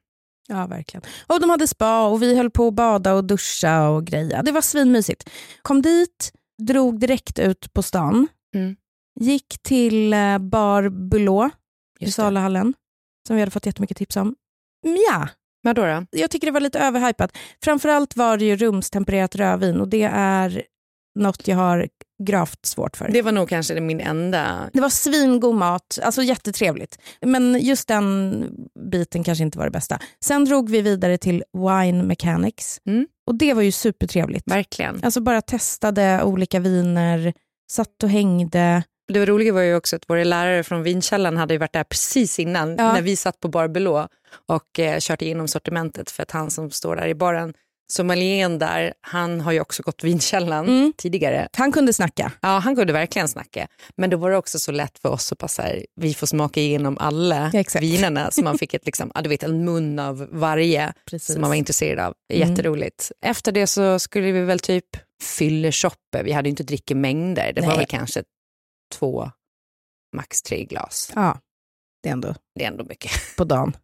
[0.47, 1.01] Ja, verkligen.
[1.27, 4.43] Och de hade spa och vi höll på att bada och duscha och greja.
[4.43, 5.29] Det var svinmysigt.
[5.61, 8.27] Kom dit, drog direkt ut på stan.
[8.55, 8.75] Mm.
[9.19, 11.51] Gick till eh, Bar Bulot
[11.99, 12.11] i.
[12.11, 12.73] Salahallen,
[13.27, 14.35] som vi hade fått jättemycket tips om.
[15.09, 15.27] Ja,
[15.67, 16.05] Vadå då?
[16.19, 17.37] jag tycker det var lite överhypat.
[17.63, 20.63] Framförallt var det ju rumstempererat rödvin och det är
[21.19, 21.87] något jag har
[22.23, 23.09] gravt svårt för.
[23.11, 24.69] Det var nog kanske min enda...
[24.73, 26.99] Det var svingod mat, alltså jättetrevligt.
[27.21, 28.45] Men just den
[28.91, 29.99] biten kanske inte var det bästa.
[30.23, 33.07] Sen drog vi vidare till Wine Mechanics Mm.
[33.27, 34.51] och det var ju supertrevligt.
[34.51, 34.99] Verkligen.
[35.03, 37.33] Alltså bara testade olika viner,
[37.71, 38.83] satt och hängde.
[39.07, 42.75] Det roliga var ju också att våra lärare från Vinkällan hade varit där precis innan
[42.77, 42.93] Ja.
[42.93, 44.07] när vi satt på Bar Belå
[44.47, 47.53] och eh, kört igenom sortimentet för att han som står där i baren,
[47.91, 50.93] sommelieren där, han har ju också gått Vinkällan Mm.
[50.97, 51.47] tidigare.
[51.57, 52.31] Han kunde snacka.
[52.41, 53.67] Ja, han kunde verkligen snacka.
[53.97, 56.27] Men då var det också så lätt för oss att bara så här, vi får
[56.27, 57.83] smaka igenom alla exakt.
[57.83, 61.33] vinerna så man fick ett, liksom, ja, du vet, en mun av varje Precis.
[61.33, 62.13] som man var intresserad av.
[62.33, 62.49] Mm.
[62.49, 63.11] Jätteroligt.
[63.25, 64.85] Efter det så skulle vi väl typ
[65.23, 66.23] fylleshoppa.
[66.23, 67.53] Vi hade ju inte drickemängder.
[67.53, 67.77] Det var Nej.
[67.77, 68.23] väl kanske
[68.91, 69.31] två,
[70.15, 71.11] max tre glas.
[71.15, 71.39] Ja,
[72.03, 73.11] det är ändå Det är ändå mycket.
[73.37, 73.77] på dagen.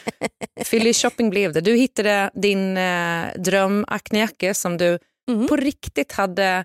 [0.64, 1.60] Fylleshopping blev det.
[1.60, 4.98] Du hittade din eh, dröm Acne som du
[5.30, 5.46] Mm.
[5.48, 6.64] på riktigt hade...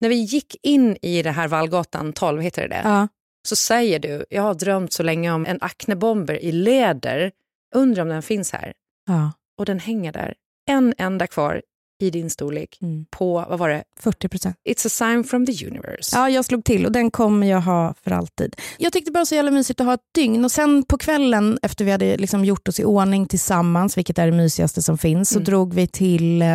[0.00, 2.80] När vi gick in i det här Vallgatan 12, heter det det?
[2.84, 3.08] Ja.
[3.48, 7.32] så säger du, jag har drömt så länge om en Acne-bomber i läder.
[7.74, 8.72] Undrar om den finns här.
[9.06, 9.32] Ja.
[9.58, 10.34] Och den hänger där.
[10.70, 11.62] En enda kvar
[12.00, 13.06] i din storlek Mm.
[13.10, 13.84] på, vad var det?
[14.00, 14.56] 40 procent.
[14.68, 16.16] It's a sign from the universe.
[16.16, 18.56] Ja, jag slog till och den kommer jag ha för alltid.
[18.78, 21.84] Jag tyckte bara så jävla mysigt att ha ett dygn och sen på kvällen efter
[21.84, 25.36] vi hade liksom gjort oss i ordning tillsammans, vilket är det mysigaste som finns, så
[25.38, 25.44] Mm.
[25.44, 26.48] drog vi till eh,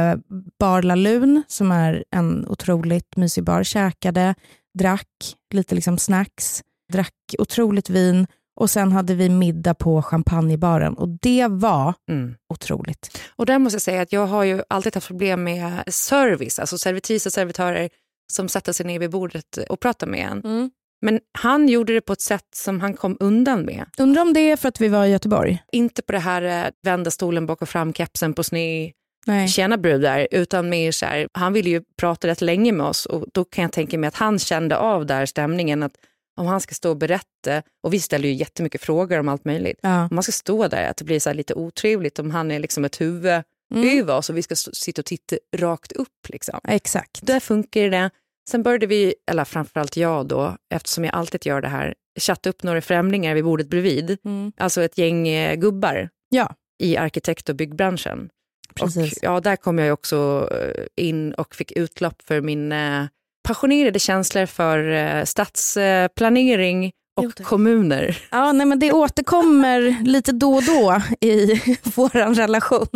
[0.59, 4.35] Bar La Lune som är en otroligt mysig bar, käkade,
[4.79, 5.07] drack
[5.53, 8.27] lite liksom snacks, drack otroligt vin
[8.59, 12.35] och sen hade vi middag på champagnebaren och det var Mm.
[12.53, 13.21] otroligt.
[13.35, 16.77] Och där måste jag säga att jag har ju alltid haft problem med service, alltså
[16.77, 17.89] servitris och servitörer
[18.31, 20.71] som sätter sig ner vid bordet och pratar med en.
[21.01, 23.85] Men han gjorde det på ett sätt som han kom undan med.
[23.97, 25.63] Undrar om det är för att vi var i Göteborg?
[25.71, 28.91] Inte på det här eh, vända stolen bak och fram, kepsen på sned,
[29.25, 29.47] Nej.
[29.47, 33.25] tjena brudar, utan mer så här, han ville ju prata rätt länge med oss och
[33.33, 35.91] då kan jag tänka mig att han kände av där stämningen att
[36.39, 39.79] om han ska stå och berätta, och vi ställer ju jättemycket frågor om allt möjligt,
[39.81, 40.01] Ja.
[40.03, 42.59] om man ska stå där, att det blir så här lite otrevligt om han är
[42.59, 43.43] liksom ett huvud
[43.75, 43.99] Mm.
[43.99, 46.29] över oss och vi ska stå- sitta och titta rakt upp.
[46.29, 46.59] Liksom.
[46.67, 47.19] Exakt.
[47.21, 48.09] Där funkar det.
[48.49, 52.63] Sen började vi, eller framförallt jag då, eftersom jag alltid gör det här, chatta upp
[52.63, 54.17] några främlingar vid bordet bredvid.
[54.25, 54.51] Mm.
[54.57, 58.29] Alltså ett gäng eh, gubbar Ja, i arkitekt och byggbranschen.
[58.75, 59.17] precis.
[59.17, 63.05] Och, ja, där kom jag också eh, in och fick utlopp för min eh,
[63.53, 68.17] passionerade känslor för eh, stadsplanering och kommuner.
[68.31, 71.61] Ja, nej, men det återkommer lite då och då i
[71.95, 72.87] vår relation.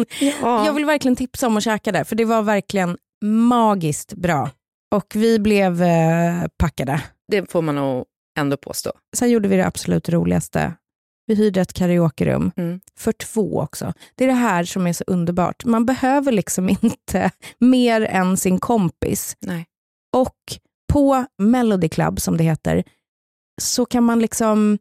[0.42, 4.50] Jag vill verkligen tipsa om att käka där, för det var verkligen magiskt bra.
[4.96, 7.02] Och vi blev eh, packade.
[7.32, 8.06] Det får man nog
[8.40, 8.92] ändå påstå.
[9.16, 10.74] Sen gjorde vi det absolut roligaste.
[11.28, 12.80] Vi hyrde ett karaokerum Mm.
[13.00, 13.94] för två också.
[14.16, 15.66] Det är det här som är så underbart.
[15.66, 19.38] Man behöver liksom inte mer än sin kompis.
[19.40, 19.66] Nej.
[20.14, 20.36] Och
[20.94, 22.84] på Melody Club, som det heter,
[23.62, 24.78] så kan man liksom...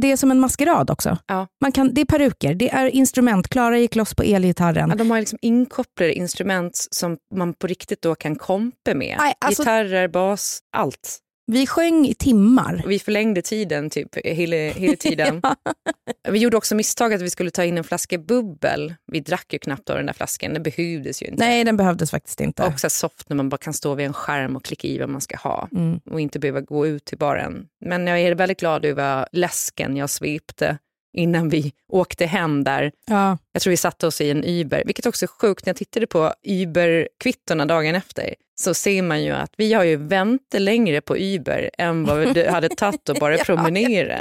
[0.00, 1.18] Det är som en maskerad också.
[1.26, 1.46] Ja.
[1.60, 3.48] Man kan, det är peruker, det är instrument.
[3.48, 4.88] Klara gick loss på elgitarren.
[4.90, 9.16] Ja, de har liksom inkopplade instrument som man på riktigt då kan kompa med.
[9.18, 11.18] Nej, alltså- Gitarrer, bas, allt.
[11.46, 12.82] Vi sjöng i timmar.
[12.86, 15.42] Vi förlängde tiden typ hela, hela tiden.
[16.28, 18.94] Vi gjorde också misstaget att vi skulle ta in en flaska bubbel.
[19.12, 21.44] Vi drack ju knappt av den där flaskan, det behövdes ju inte.
[21.44, 22.62] Nej, den behövdes faktiskt inte.
[22.66, 25.08] Och så soft när man bara kan stå vid en skärm och klicka i vad
[25.08, 26.00] man ska ha Mm.
[26.10, 27.66] och inte behöva gå ut till baren.
[27.84, 30.78] Men jag är väldigt glad över läsken jag svepte
[31.12, 32.92] innan vi åkte hem där.
[33.06, 33.38] Ja.
[33.52, 35.66] Jag tror vi satte oss i en Uber, vilket också är sjukt.
[35.66, 39.96] När jag tittade på Uber-kvittorna dagen efter så ser man ju att vi har ju
[39.96, 44.20] väntat längre på Uber än vad det hade tagit att bara Ja, promenera.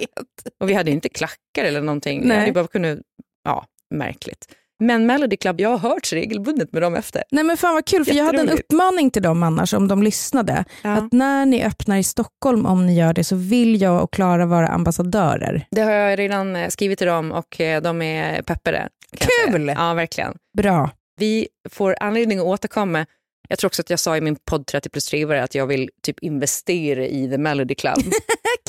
[0.60, 2.21] Och vi hade inte klackar eller någonting.
[2.27, 2.45] Nej.
[2.45, 2.99] Vi bara kunnat,
[3.43, 4.47] ja, märkligt.
[4.82, 7.24] Men Melody Club, jag har hört regelbundet med dem efter.
[7.32, 10.04] Nej men fan vad kul, för jag hade en uppmaning till dem annars om de
[10.04, 10.65] lyssnade.
[10.82, 10.91] Ja.
[10.91, 14.46] Att när ni öppnar i Stockholm, om ni gör det, så vill jag och Klara
[14.46, 15.67] vara ambassadörer.
[15.72, 18.89] Det har jag redan eh, skrivit till dem och eh, de är peppade.
[19.17, 19.74] Kul!
[19.78, 20.34] Ja, verkligen.
[20.58, 20.89] Bra.
[21.20, 23.06] Vi får anledning att återkomma
[23.52, 25.89] jag tror också att jag sa i min podd 30 plus drivare att jag vill
[26.04, 27.98] typ investera i The Melody Club.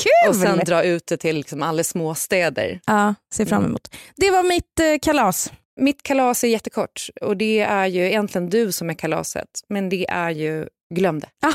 [0.01, 0.29] Kul!
[0.29, 2.81] Och sen dra ut det till liksom alla småstäder.
[2.87, 3.94] Ja, ser fram emot.
[4.16, 5.53] Det var mitt eh, kalas.
[5.80, 9.48] Mitt kalas är jättekort och det är ju egentligen du som är kalaset.
[9.68, 11.28] Men det är ju glöm det.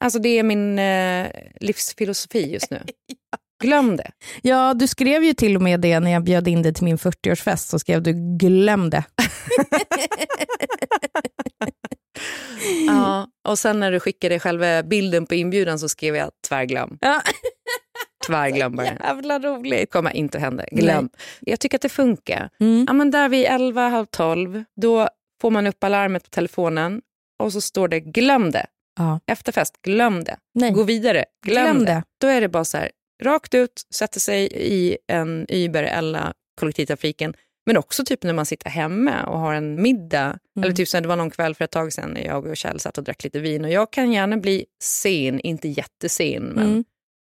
[0.00, 1.26] alltså det är min eh,
[1.60, 2.80] livsfilosofi just nu.
[3.62, 4.10] Glöm det.
[4.42, 6.98] Ja, du skrev ju till och med det när jag bjöd in dig till min
[6.98, 7.70] 40-årsfest.
[7.70, 9.04] Så skrev du glöm det.
[12.86, 16.98] ja, och sen när du skickade själva bilden på inbjudan så skrev jag tvärglöm.
[17.00, 17.22] Ja.
[18.28, 18.86] Tvärglöm bara.
[18.86, 19.90] Jävla roligt.
[19.90, 20.64] kommer inte hända.
[20.72, 21.08] Glöm.
[21.12, 21.26] Nej.
[21.40, 22.50] Jag tycker att det funkar.
[22.60, 22.84] Mm.
[22.88, 25.08] Ja, men där vid 11, halv 12, då
[25.40, 27.00] får man upp alarmet på telefonen
[27.38, 28.66] och så står det glöm det.
[28.98, 29.20] Ja.
[29.26, 30.36] Efterfest, glöm det.
[30.54, 30.70] Nej.
[30.70, 31.92] Gå vidare, glöm, glöm det.
[31.92, 32.02] det.
[32.20, 32.90] Då är det bara så här,
[33.22, 37.34] rakt ut, sätter sig i en Uber eller kollektivtrafiken
[37.68, 40.24] men också typ när man sitter hemma och har en middag.
[40.24, 40.64] Mm.
[40.64, 42.80] Eller typ så det var någon kväll för ett tag sedan när jag och Kjell
[42.80, 43.64] satt och drack lite vin.
[43.64, 46.42] Och jag kan gärna bli sen, inte jättesen.
[46.42, 46.84] Men mm.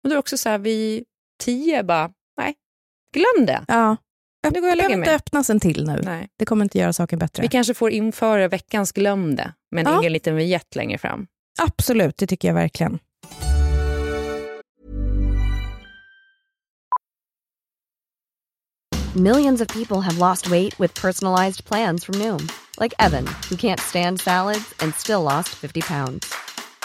[0.08, 1.04] Och då är också så här vid
[1.40, 2.54] tio, bara nej,
[3.14, 3.64] glöm det.
[3.68, 3.96] Ja.
[4.52, 6.00] Nu går jag behöver inte öppnas en till nu.
[6.04, 6.28] Nej.
[6.38, 7.42] Det kommer inte göra saken bättre.
[7.42, 9.98] Vi kanske får införa veckans glöm det, men ja.
[9.98, 11.26] ingen liten vignett längre fram.
[11.62, 12.98] Absolut, det tycker jag verkligen.
[19.16, 22.48] Millions of people have lost weight with personalized plans from Noom.
[22.80, 26.47] Like Evan, who can't stand salads and still lost 50 pounds.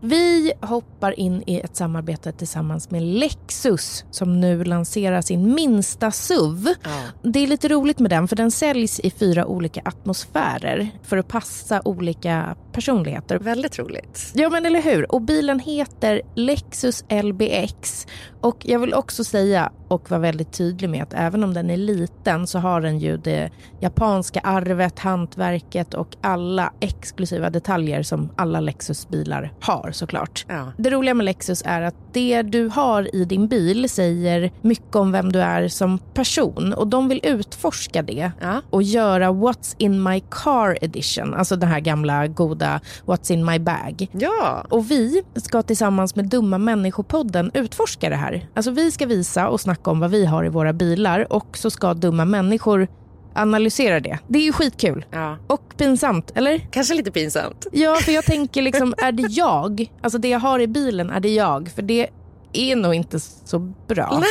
[0.00, 6.68] Vi hoppar in i ett samarbete tillsammans med Lexus som nu lanserar sin minsta SUV.
[6.82, 7.02] Ja.
[7.22, 11.28] Det är lite roligt med den för den säljs i fyra olika atmosfärer för att
[11.28, 13.38] passa olika personligheter.
[13.38, 14.32] Väldigt roligt.
[14.34, 15.12] Ja men eller hur.
[15.12, 18.06] Och bilen heter Lexus LBX
[18.40, 21.76] och jag vill också säga och vara väldigt tydlig med att även om den är
[21.76, 28.60] liten så har den ju det japanska arvet, hantverket och alla exklusiva detaljer som alla
[28.60, 30.44] Lexus-bilar har såklart.
[30.48, 30.72] Ja.
[30.76, 35.12] Det roliga med Lexus är att det du har i din bil säger mycket om
[35.12, 38.62] vem du är som person och de vill utforska det ja.
[38.70, 43.58] och göra What's in my car edition, alltså den här gamla goda What's in my
[43.58, 44.08] bag.
[44.12, 44.66] Ja.
[44.68, 48.48] Och vi ska tillsammans med Dumma människopodden utforska det här.
[48.54, 51.70] Alltså vi ska visa och snacka om vad vi har i våra bilar och så
[51.70, 52.88] ska dumma människor
[53.34, 54.18] analysera det.
[54.28, 55.04] Det är ju skitkul.
[55.10, 55.38] Ja.
[55.46, 56.58] Och pinsamt, eller?
[56.70, 57.66] Kanske lite pinsamt.
[57.72, 59.92] Ja, för jag tänker liksom, är det jag?
[60.02, 61.68] Alltså det jag har i bilen, är det jag?
[61.74, 62.08] För det
[62.52, 64.22] är nog inte så bra.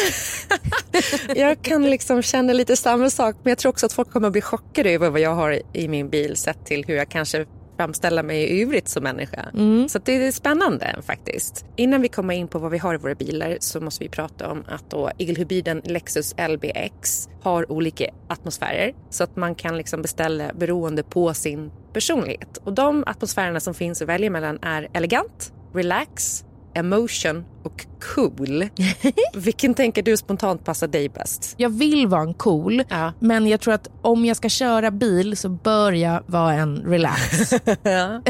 [1.36, 4.31] jag kan liksom känna lite samma sak men jag tror också att folk kommer att
[4.31, 7.45] bli chockade över vad jag har i min bil sett till hur jag kanske
[7.77, 9.45] framställa mig i övrigt som människa.
[9.53, 9.89] Mm.
[9.89, 11.65] Så det är spännande faktiskt.
[11.75, 14.51] Innan vi kommer in på vad vi har i våra bilar så måste vi prata
[14.51, 20.53] om att då egelhybriden Lexus LBX har olika atmosfärer så att man kan liksom beställa
[20.53, 22.57] beroende på sin personlighet.
[22.57, 26.43] Och de atmosfärerna som finns att välja mellan är elegant, relax,
[26.75, 27.85] emotion och
[28.15, 28.69] cool.
[29.33, 31.53] Vilken tänker du spontant passar dig bäst?
[31.57, 33.13] Jag vill vara en cool, ja.
[33.19, 37.51] men jag tror att om jag ska köra bil så bör jag vara en relax.
[37.83, 38.21] ja.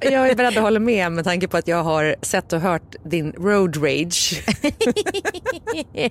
[0.00, 2.94] Jag är beredd att hålla med med tanke på att jag har sett och hört
[3.04, 4.44] din road rage.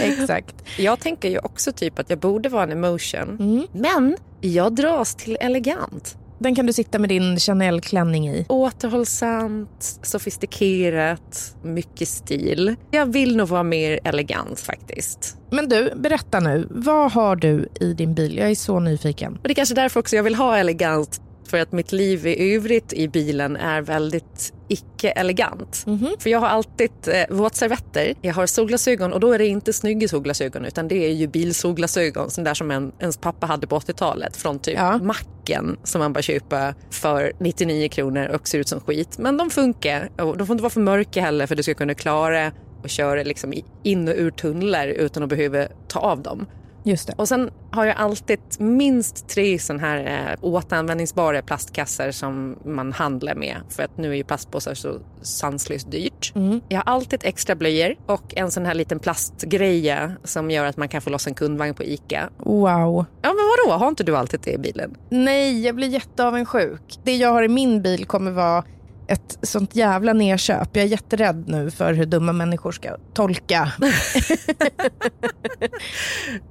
[0.00, 0.54] Exakt.
[0.78, 3.66] Jag tänker ju också typ att jag borde vara en emotion, mm.
[3.72, 6.16] men jag dras till elegant.
[6.38, 8.46] Den kan du sitta med din Chanel-klänning i.
[8.48, 12.76] Återhållsamt, sofistikerat, mycket stil.
[12.90, 15.36] Jag vill nog vara mer elegant faktiskt.
[15.50, 16.66] Men du, berätta nu.
[16.70, 18.36] Vad har du i din bil?
[18.38, 19.32] Jag är så nyfiken.
[19.32, 21.20] Och det är kanske därför också jag vill ha elegant.
[21.46, 25.84] För att mitt liv i övrigt i bilen är väldigt icke-elegant.
[25.86, 26.08] Mhm.
[26.18, 30.08] För jag har alltid eh, våtservetter, jag har solglasögon och då är det inte snygga
[30.08, 34.36] solglasögon utan det är ju bilsolglasögon, sån där som en, ens pappa hade på 80-talet
[34.36, 34.98] från typ Ja.
[34.98, 39.18] macken som man bara köper för 99 kronor och ser ut som skit.
[39.18, 41.94] Men de funkar och de får inte vara för mörka heller för du ska kunna
[41.94, 42.52] klara
[42.82, 43.52] och köra liksom
[43.82, 46.46] in och ur tunnlar utan att behöva ta av dem.
[46.88, 47.14] Just det.
[47.16, 53.34] Och sen har jag alltid minst tre sån här eh, återanvändningsbara plastkassar som man handlar
[53.34, 53.56] med.
[53.68, 56.32] För att nu är ju plastpåsar så sanslöst dyrt.
[56.68, 60.88] Jag har alltid extra blöjor och en sån här liten plastgreja som gör att man
[60.88, 62.28] kan få loss en kundvagn på ICA.
[62.36, 63.04] Wow.
[63.22, 64.96] Ja men vadå, har inte du alltid det i bilen?
[65.08, 66.98] Nej, jag blir jätteavundsjuk.
[67.04, 68.64] Det jag har i min bil kommer vara
[69.08, 70.68] ett sånt jävla nedköp.
[70.72, 73.72] Jag är jätterädd nu för hur dumma människor ska tolka.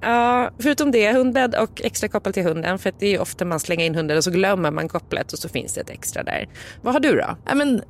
[0.02, 2.80] Ja, förutom det, hundbädd och extra koppel till hunden.
[2.80, 5.50] För det är ofta man slänger in hunden och så glömmer man kopplet och så
[5.50, 6.50] finns det ett extra där.
[6.82, 7.38] Vad har du då?
[7.46, 7.82] Ja, men.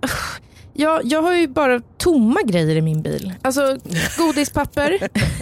[0.77, 3.33] Jag, jag har ju bara tomma grejer i min bil.
[3.41, 3.77] Alltså
[4.17, 4.99] godispapper.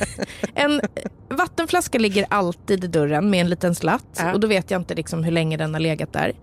[0.54, 0.82] en
[1.30, 4.20] vattenflaska ligger alltid i dörren med en liten slatt.
[4.20, 4.34] Ja.
[4.34, 6.34] Och då vet jag inte liksom hur länge den har legat där.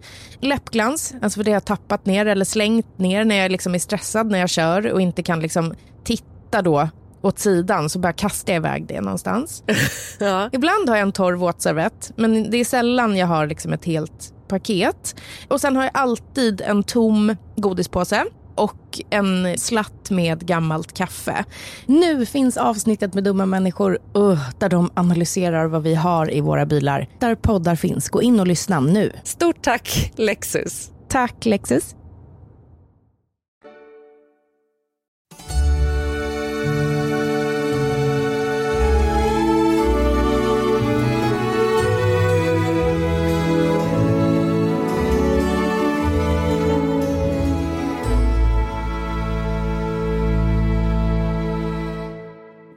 [0.41, 3.79] Läppglans, alltså för det har jag tappat ner eller slängt ner när jag liksom är
[3.79, 5.75] stressad när jag kör och inte kan liksom
[6.05, 6.89] titta då
[7.23, 9.63] åt sidan så bara kastar jag iväg det någonstans.
[10.21, 10.49] Ja.
[10.53, 14.35] Ibland har jag en torr våtservett, men det är sällan jag har liksom ett helt
[14.49, 15.21] paket.
[15.49, 18.25] Och sen har jag alltid en tom godispåse
[18.63, 21.45] och en slatt med gammalt kaffe.
[21.87, 26.67] Nu finns avsnittet med dumma människor uh, där de analyserar vad vi har i våra
[26.67, 27.09] bilar.
[27.19, 28.09] Där poddar finns.
[28.09, 29.13] Gå in och lyssna nu.
[29.25, 30.91] Stort tack Lexus!
[31.09, 31.95] Tack Lexus.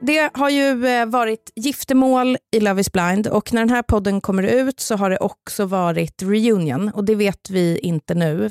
[0.06, 4.20] Det har ju eh, varit giftermål i Love is blind och när den här podden
[4.20, 8.50] kommer ut så har det också varit reunion och det vet vi inte nu.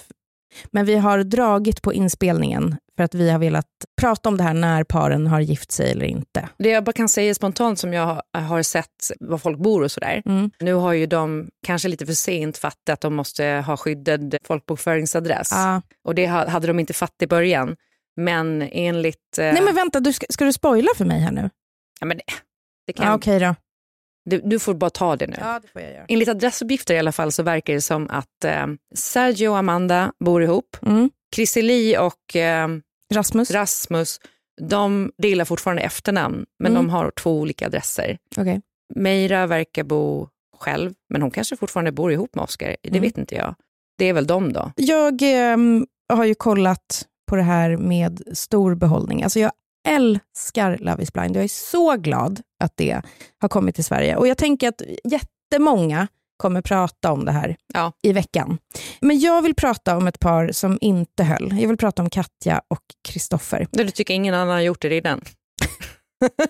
[0.71, 3.65] Men vi har dragit på inspelningen för att vi har velat
[4.01, 6.49] prata om det här när paren har gift sig eller inte.
[6.57, 10.21] Det jag bara kan säga spontant som jag har- sett var folk bor och sådär.
[10.25, 10.51] Mm.
[10.59, 15.49] Nu har ju de kanske lite för sent fattat att de måste ha skyddad folkbokföringsadress.
[15.51, 15.81] Ja.
[16.03, 17.75] Och det ha- hade de inte fattat i början.
[18.15, 19.37] Men enligt...
[19.37, 21.49] eh, Nej men vänta, du ska, ska du spoila för mig här nu?
[21.99, 22.23] ja, men det,
[22.87, 23.55] det kan, Ja, Okej då.
[24.29, 25.35] du, du får bara ta det nu.
[25.39, 26.05] Ja, det får jag göra.
[26.07, 30.43] Enligt adressuppgifter i alla fall så verkar det som att eh, Sergio och Amanda bor
[30.43, 30.77] ihop.
[30.85, 31.09] Mm.
[31.35, 32.67] Chrissy och eh,
[33.13, 33.51] Rasmus?
[33.51, 34.19] Rasmus,
[34.61, 36.83] de delar fortfarande efternamn, men Mm.
[36.85, 38.17] de har två olika adresser.
[38.37, 38.61] Okej.
[38.95, 42.75] Meira verkar bo själv, men hon kanske fortfarande bor ihop med Oscar.
[42.81, 43.01] Det Mm.
[43.01, 43.55] vet inte jag.
[43.97, 44.71] Det är väl de då.
[44.75, 49.23] Jag ehm, har ju kollat på det här med stor behållning.
[49.23, 49.51] Alltså jag
[49.87, 51.35] älskar Love is blind.
[51.35, 53.01] Jag är så glad att det
[53.41, 54.15] har kommit till Sverige.
[54.15, 56.07] Och jag tänker att jättemånga
[56.37, 57.91] kommer prata om det här Ja.
[58.03, 58.57] i veckan.
[59.01, 61.59] Men jag vill prata om ett par som inte höll.
[61.61, 63.67] Jag vill prata om Katja och Kristoffer.
[63.71, 65.21] Du tycker ingen annan har gjort det redan?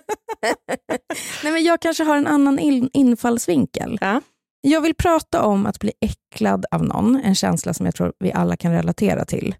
[1.42, 3.98] Nej, men jag kanske har en annan in- infallsvinkel.
[4.00, 4.20] Ja.
[4.60, 8.32] Jag vill prata om att bli äcklad av någon, en känsla som jag tror vi
[8.32, 9.54] alla kan relatera till.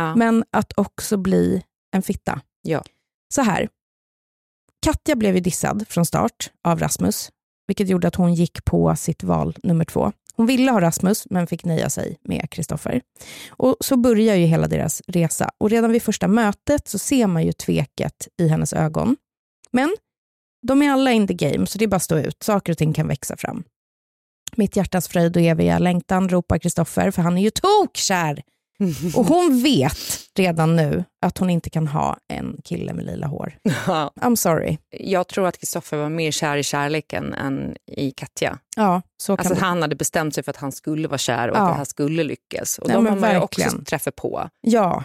[0.00, 0.16] Ja.
[0.16, 1.62] Men att också bli
[1.96, 2.40] en fitta.
[2.62, 2.84] Ja.
[3.34, 3.68] Så här.
[4.82, 7.30] Katja blev ju dissad från start av Rasmus,
[7.66, 10.12] vilket gjorde att hon gick på sitt val nummer två.
[10.34, 13.00] Hon ville ha Rasmus, men fick nöja sig med Kristoffer.
[13.50, 15.50] Och så börjar ju hela deras resa.
[15.58, 19.16] Och redan vid första mötet så ser man ju tveket i hennes ögon.
[19.70, 19.96] Men
[20.66, 22.42] de är alla in the game, så det är bara att stå ut.
[22.42, 23.64] Saker och ting kan växa fram.
[24.56, 28.42] Mitt hjärtas fröjd och eviga längtan, ropar Kristoffer, för han är ju tokkär.
[29.16, 29.96] Och hon vet
[30.36, 33.54] redan nu att hon inte kan ha en kille med lila hår.
[33.86, 34.12] Ja.
[34.20, 34.78] I'm sorry.
[34.90, 38.58] Jag tror att Kristoffer var mer kär i kärleken än i Katja.
[38.76, 39.66] Ja, så kan Alltså det.
[39.66, 41.60] han hade bestämt sig för att han skulle vara kär och Ja.
[41.60, 42.78] att det här skulle lyckas.
[42.78, 43.84] Och Nej, de har man ju också verkligen.
[43.84, 44.48] träffat på.
[44.60, 45.04] Ja.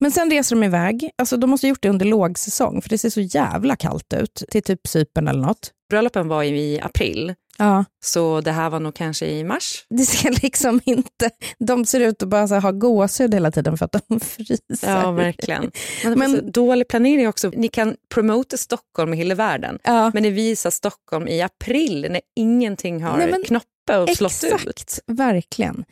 [0.00, 1.10] Men sen reser de iväg.
[1.18, 4.42] Alltså, de måste ha gjort det under lågsäsong, för det ser så jävla kallt ut.
[4.50, 5.70] Till typ Cypern eller något.
[5.90, 9.84] Bröllopen var i april, Ja, så det här var nog kanske i mars.
[9.90, 11.30] det ser liksom inte...
[11.58, 14.58] De ser ut att bara ha gåshud hela tiden för att de fryser.
[14.82, 15.70] Ja, verkligen.
[16.04, 17.48] Men, Men- dålig planering också.
[17.48, 22.20] Ni kan promota Stockholm i hela världen, Ja, men ni visar Stockholm i april när
[22.36, 24.52] ingenting har Nej, men knoppe och slått ut.
[24.54, 24.98] exakt.
[25.06, 25.84] Verkligen.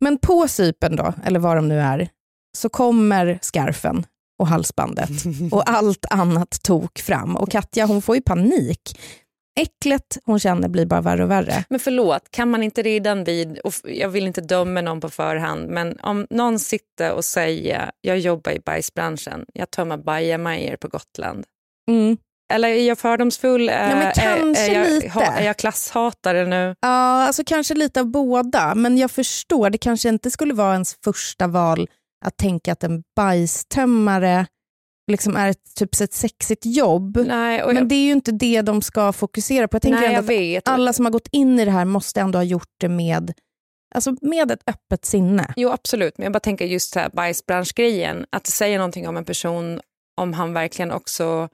[0.00, 2.08] Men på Cypern då, eller var de nu är,
[2.58, 4.06] så kommer skarfen
[4.38, 5.10] och halsbandet
[5.52, 7.36] och allt annat tok fram.
[7.36, 8.80] Och Katja hon får ju panik.
[9.60, 11.64] Äcklet hon känner blir bara värre och värre.
[11.68, 15.68] Men förlåt, kan man inte redan vid, och jag vill inte döma någon på förhand,
[15.70, 21.44] men om någon sitter och säger jag jobbar i bajsbranschen, jag tömmer bajamajor på Gotland.
[21.90, 22.16] Mm.
[22.52, 23.66] Eller är jag fördomsfull?
[23.66, 25.08] Ja, men Är- kanske är, jag, lite.
[25.08, 26.74] ha- är jag klasshatare nu?
[26.80, 26.88] Ja,
[27.26, 31.46] alltså kanske lite av båda, men jag förstår, det kanske inte skulle vara ens första
[31.46, 31.88] val
[32.24, 34.46] att tänka att en bajstömmare
[35.06, 37.16] liksom är ett, typ ett sexigt jobb.
[37.26, 39.74] Nej, Men jag, det är ju inte det de ska fokusera på.
[39.74, 42.20] Jag tänker nej, ändå jag att alla som har gått in i det här måste
[42.20, 43.32] ändå ha gjort det med,
[43.94, 45.54] alltså med ett öppet sinne.
[45.56, 46.18] Jo, absolut.
[46.18, 49.80] Men jag bara tänker just så här bajsbranschgrejen, att säger någonting om en person
[50.20, 51.48] om han verkligen också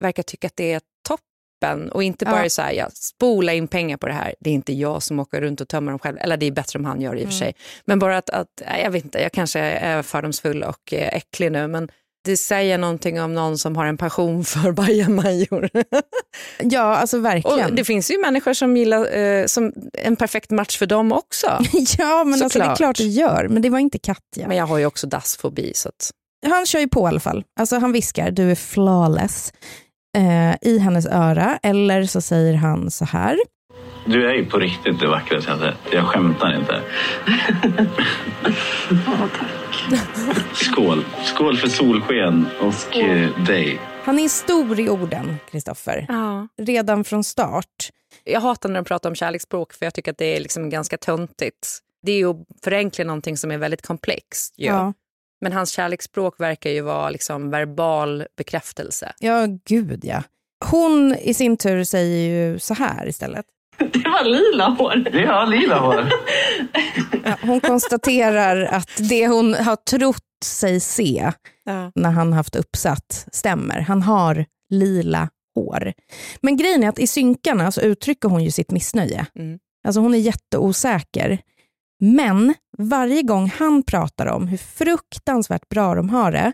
[0.00, 2.50] verkar tycka att det är toppen och inte bara Ja.
[2.50, 5.40] så här, jag spola in pengar på det här, det är inte jag som åker
[5.40, 7.28] runt och tömmer dem själv, eller det är bättre om han gör det i och
[7.28, 7.54] för sig.
[7.84, 11.66] Men bara att, att jag vet inte, jag kanske är fördomsfull och eh, äcklig nu,
[11.66, 11.88] men
[12.24, 15.70] det säger någonting om någon som har en passion för bajamajor.
[16.58, 17.64] Ja, alltså verkligen.
[17.70, 21.46] och det finns ju människor som gillar eh, som en perfekt match för dem också.
[21.98, 22.76] ja, men alltså, det är Såklart.
[22.76, 24.48] klart det gör, men det var inte Katja.
[24.48, 26.10] Men jag har ju också dassfobi så att
[26.50, 27.44] Han kör ju på i alla fall.
[27.60, 29.52] Alltså, han viskar du är flawless
[30.16, 33.38] eh, i hennes öra, eller så säger han så här.
[34.06, 35.92] Du är ju på riktigt det vackraste jag sett.
[35.92, 36.80] Jag skämtar inte.
[40.54, 41.04] Skål.
[41.24, 43.80] Skål för solsken och eh, dig.
[44.04, 46.06] Han är stor i orden, Kristoffer.
[46.08, 46.48] ja.
[46.56, 47.90] Redan från start.
[48.24, 50.96] Jag hatar när de pratar om kärleksspråk för jag tycker att det är liksom ganska
[50.98, 51.78] töntigt.
[52.02, 54.54] Det är ju att förenkla någonting som är väldigt komplext.
[54.58, 54.66] ju.
[54.66, 54.92] Ja.
[55.40, 59.12] Men hans kärleksspråk verkar ju vara liksom verbal bekräftelse.
[59.18, 60.22] ja, gud ja.
[60.64, 63.46] Hon i sin tur säger ju så här istället.
[63.78, 64.96] Det var lila hår.
[65.12, 66.08] Det har lila hår.
[67.24, 71.32] Ja, hon konstaterar att det hon har trott sig se
[71.64, 71.92] Ja.
[71.94, 73.80] när han haft uppsatt stämmer.
[73.80, 75.92] Han har lila hår.
[76.40, 79.26] Men grejen är att i synkarna så uttrycker hon ju sitt missnöje.
[79.38, 79.58] Mm.
[79.86, 81.38] Alltså hon är jätteosäker.
[82.00, 86.52] Men varje gång han pratar om hur fruktansvärt bra de har det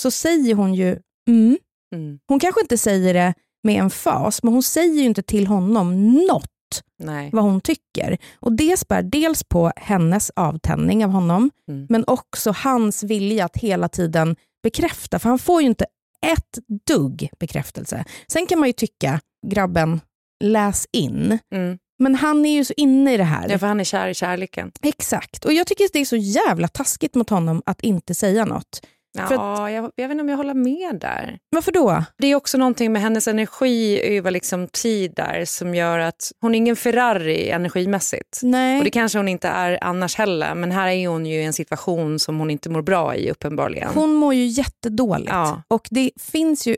[0.00, 0.98] så säger hon ju
[1.28, 1.58] mm.
[1.94, 2.18] Mm.
[2.28, 6.14] Hon kanske inte säger det med en fas, men hon säger ju inte till honom
[6.14, 6.50] något
[6.98, 7.30] Nej.
[7.32, 8.18] vad hon tycker.
[8.40, 11.86] Och Det spär dels på hennes avtändning av honom, Mm.
[11.90, 15.18] men också hans vilja att hela tiden bekräfta.
[15.18, 15.86] För han får ju inte
[16.26, 18.04] ett dugg bekräftelse.
[18.28, 20.00] Sen kan man ju tycka, grabben,
[20.44, 21.38] läs in.
[21.54, 21.78] Mm.
[21.98, 23.48] Men han är ju så inne i det här.
[23.48, 24.72] Ja, för han är kär i kärleken.
[24.82, 25.44] Exakt.
[25.44, 28.80] Och jag tycker att det är så jävla taskigt mot honom att inte säga något.
[29.18, 31.38] Ja, För jag, jag vet inte om jag håller med där.
[31.50, 32.04] Varför då?
[32.18, 36.54] Det är också någonting med hennes energi över liksom tid där som gör att hon
[36.54, 38.40] är ingen Ferrari energimässigt.
[38.42, 38.78] Nej.
[38.78, 41.52] Och det kanske hon inte är annars heller, men här är hon ju i en
[41.52, 43.90] situation som hon inte mår bra i uppenbarligen.
[43.94, 45.30] Hon mår ju jättedåligt.
[45.30, 45.62] Ja.
[45.68, 46.76] Och det finns ju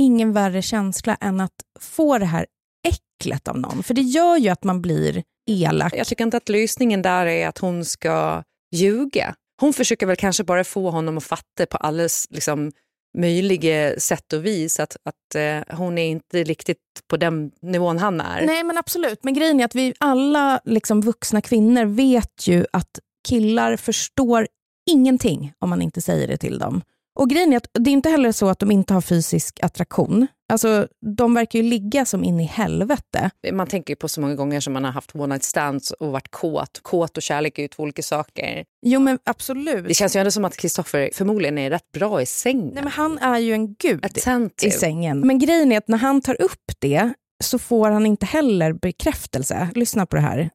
[0.00, 2.46] ingen värre känsla än att få det här
[2.88, 3.82] äcklet av någon.
[3.82, 5.94] För det gör ju att man blir elak.
[5.96, 8.42] Jag tycker inte att lösningen där är att hon ska
[8.74, 9.34] ljuga.
[9.60, 12.72] Hon försöker väl kanske bara få honom att fatta på alldeles liksom,
[13.18, 16.78] möjliga sätt och vis att, att eh, hon är inte riktigt
[17.08, 18.46] på den nivån han är.
[18.46, 22.98] Nej men absolut, men grejen är att vi alla liksom vuxna kvinnor vet ju att
[23.28, 24.46] killar förstår
[24.90, 26.82] ingenting om man inte säger det till dem.
[27.18, 30.26] Och grejen är att det är inte heller så att de inte har fysisk attraktion.
[30.52, 33.30] Alltså, de verkar ju ligga som in i helvete.
[33.52, 36.12] Man tänker ju på så många gånger som man har haft one night stands och
[36.12, 36.80] varit kåt.
[36.82, 38.64] Kåt och kärlek är ju två olika saker.
[38.86, 39.88] Jo men absolut.
[39.88, 42.70] Det känns ju ändå som att Kristoffer förmodligen är rätt bra i sängen.
[42.74, 44.74] Nej, men han är ju en gud Attentive.
[44.74, 45.20] i sängen.
[45.20, 47.12] Men grejen är att när han tar upp det
[47.44, 49.68] så får han inte heller bekräftelse.
[49.74, 50.50] Lyssna på det här.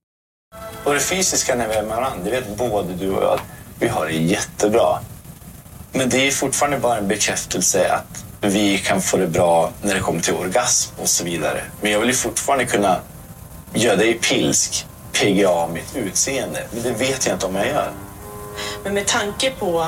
[0.84, 3.40] Och det fysiska när vi är med varandra, det vet både du och jag.
[3.80, 5.00] Vi har det jättebra.
[5.94, 10.00] Men det är fortfarande bara en bekräftelse att vi kan få det bra när det
[10.00, 11.62] kommer till orgasm och så vidare.
[11.82, 13.00] Men jag vill ju fortfarande kunna
[13.74, 16.68] göra dig pilsk, PGA mitt utseende.
[16.74, 17.92] Men det vet jag inte om jag gör.
[18.84, 19.88] Men med tanke på,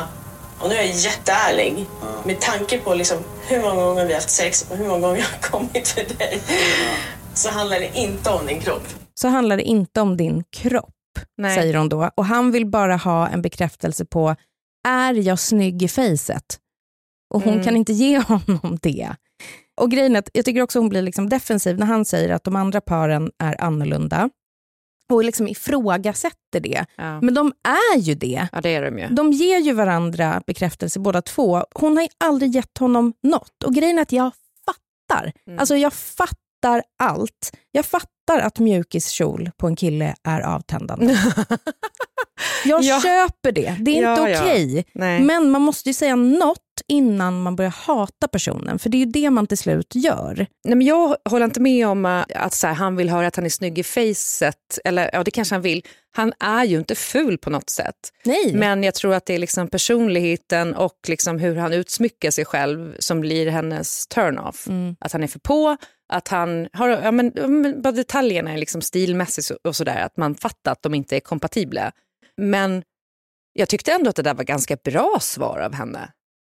[0.59, 1.85] och nu är jag jätteärlig,
[2.25, 5.19] med tanke på liksom hur många gånger vi har haft sex och hur många gånger
[5.19, 6.41] jag har kommit till dig,
[7.33, 8.83] så handlar det inte om din kropp.
[9.13, 10.89] Så handlar det inte om din kropp,
[11.37, 11.55] Nej.
[11.55, 12.09] säger hon då.
[12.15, 14.35] Och han vill bara ha en bekräftelse på,
[14.87, 16.57] är jag snygg i fejset?
[17.33, 17.65] Och hon Mm.
[17.65, 19.09] kan inte ge honom det.
[19.81, 22.43] Och grejen är att jag tycker också hon blir liksom defensiv när han säger att
[22.43, 24.29] de andra paren är annorlunda.
[25.13, 26.85] Och liksom ifrågasätter det.
[26.95, 27.21] Ja.
[27.21, 27.53] Men de
[27.95, 28.47] är ju det.
[28.51, 29.07] ja, det är de ju.
[29.07, 31.63] De ger ju varandra bekräftelse båda två.
[31.75, 33.63] Hon har ju aldrig gett honom något.
[33.65, 34.31] Och grejen är att jag
[34.65, 35.31] fattar.
[35.47, 35.59] Mm.
[35.59, 37.57] Alltså jag fattar allt.
[37.71, 41.17] Jag fattar att mjukiskjol på en kille är avtändande.
[42.65, 43.01] jag Ja.
[43.01, 43.75] köper det.
[43.79, 44.39] Det är inte ja.
[44.41, 44.85] okej.
[44.93, 45.21] Nej.
[45.21, 46.59] Men man måste ju säga något
[46.91, 48.79] innan man börjar hata personen.
[48.79, 50.35] För det är ju det man till slut gör.
[50.63, 53.35] Nej, men jag håller inte med om äh, att så här, han vill höra att
[53.35, 54.79] han är snygg i facet.
[54.83, 55.85] Eller ja, det kanske han vill.
[56.15, 57.95] Han är ju inte ful på något sätt.
[58.23, 58.53] Nej.
[58.53, 62.95] Men jag tror att det är liksom personligheten och liksom hur han utsmyckar sig själv
[62.99, 64.67] som blir hennes turn-off.
[64.67, 64.95] Mm.
[64.99, 65.77] Att han är för på,
[66.13, 67.31] att han har, ja, men
[67.81, 71.91] bara detaljerna är liksom stilmässigt och sådär, att man fattar att de inte är kompatibla.
[72.37, 72.83] Men
[73.53, 76.11] jag tyckte ändå att det där var ganska bra svar av henne,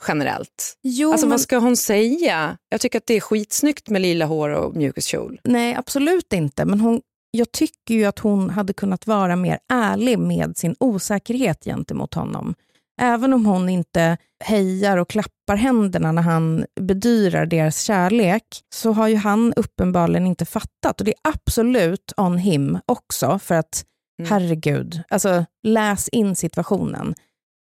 [0.08, 0.78] generellt.
[0.82, 2.56] Jo, alltså men- vad ska hon säga?
[2.68, 5.40] Jag tycker att det är skitsnyggt med lila hår och mjukiskjol.
[5.44, 6.64] Nej, absolut inte.
[6.64, 7.00] Men hon,
[7.30, 12.54] jag tycker ju att hon hade kunnat vara mer ärlig med sin osäkerhet gentemot honom.
[13.00, 18.42] Även om hon inte hejar och klappar händerna när han bedyrar deras kärlek,
[18.74, 21.00] så har ju han uppenbarligen inte fattat.
[21.00, 23.84] Och det är absolut on him också, för att
[24.28, 27.14] herregud, alltså läs in situationen.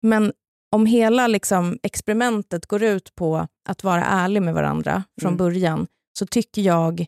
[0.03, 0.33] Men
[0.73, 5.37] om hela liksom, experimentet går ut på att vara ärlig med varandra från Mm.
[5.39, 5.87] början,
[6.19, 7.07] så tycker jag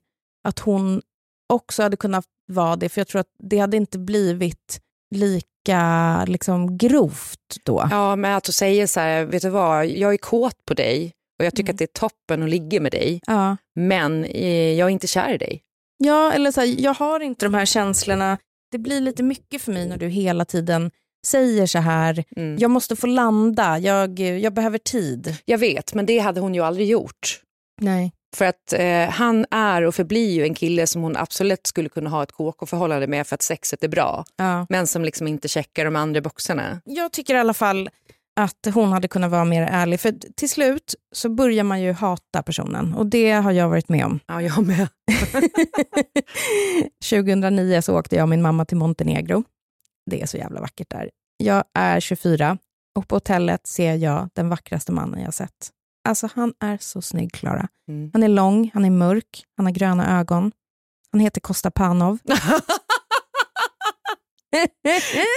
[0.48, 1.02] att hon
[1.52, 4.80] också hade kunnat vara det, för jag tror att det hade inte blivit
[5.14, 7.88] lika liksom, grovt då.
[7.90, 11.12] Ja, men att du säger så här, vet du vad, jag är kåt på dig
[11.38, 11.74] och jag tycker Mm.
[11.74, 13.56] att det är toppen att ligga med dig, Ja.
[13.74, 15.62] men eh, jag är inte kär i dig.
[15.98, 18.38] Ja, eller så här, jag har inte de här känslorna.
[18.70, 20.90] Det blir lite mycket för mig när du hela tiden
[21.27, 22.57] säger så här, Mm.
[22.59, 25.37] jag måste få landa, jag, jag behöver tid.
[25.45, 27.41] Jag vet, men det hade hon ju aldrig gjort.
[27.81, 28.12] Nej.
[28.37, 32.11] För att eh, han är och förblir ju en kille som hon absolut skulle kunna
[32.11, 34.25] ha ett KK-förhållande med för att sexet är bra.
[34.37, 34.66] Ja.
[34.68, 36.81] Men som liksom inte checkar de andra boxarna.
[36.85, 37.91] Jag tycker i alla fall
[38.41, 40.01] att hon hade kunnat vara mer ärlig.
[40.01, 44.05] För till slut så börjar man ju hata personen och det har jag varit med
[44.05, 44.20] om.
[44.27, 44.89] Ja, jag med.
[47.11, 49.45] 2009 så åkte jag och min mamma till Montenegro.
[50.11, 51.11] Det är så jävla vackert där.
[51.36, 52.59] Jag är 24
[52.94, 55.70] och på hotellet ser jag den vackraste mannen jag sett.
[56.09, 57.68] Alltså han är så snygg, Klara.
[57.88, 58.11] Mm.
[58.12, 60.53] Han är lång, han är mörk, han har gröna ögon.
[61.12, 62.18] Han heter Kosta Panov.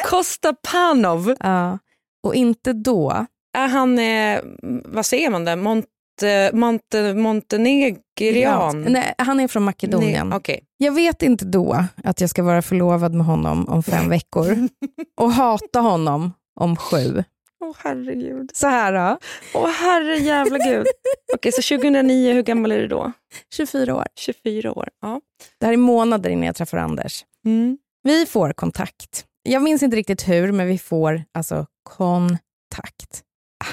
[0.09, 1.35] Kosta Panov.
[1.39, 1.79] Ja.
[2.23, 3.25] Och inte då.
[3.57, 4.41] Är han, eh,
[4.85, 5.87] vad säger man där, Monte,
[6.53, 8.81] Monte, Montenegrian?
[8.81, 10.29] Nej, han är från Makedonien.
[10.29, 10.63] Nej, okej.
[10.77, 14.57] Jag vet inte då att jag ska vara förlovad med honom om fem veckor
[15.21, 17.23] och hata honom om sju.
[17.63, 18.51] Åh herregud.
[18.53, 19.17] Så här då.
[19.53, 20.87] Åh herre jävla gud.
[21.33, 23.11] Okej, så 2009, hur gammal är du då?
[23.53, 24.05] 24 år.
[24.19, 24.89] 24 år.
[25.01, 25.21] Ja.
[25.59, 27.25] Det här är månader innan jag träffar Anders.
[27.45, 27.77] Mm.
[28.03, 29.25] Vi får kontakt.
[29.43, 33.21] Jag minns inte riktigt hur, men vi får alltså kontakt.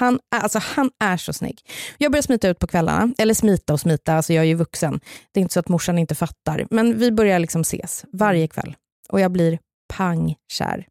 [0.03, 1.59] Han, är- alltså, han är så snygg.
[1.97, 4.99] Jag börjar smita ut på kvällarna, eller smita och smita, alltså jag är ju vuxen.
[5.31, 6.67] Det är inte så att morsan inte fattar.
[6.69, 8.75] Men vi börjar liksom ses varje kväll
[9.09, 9.59] och jag blir
[9.93, 10.85] pangkär.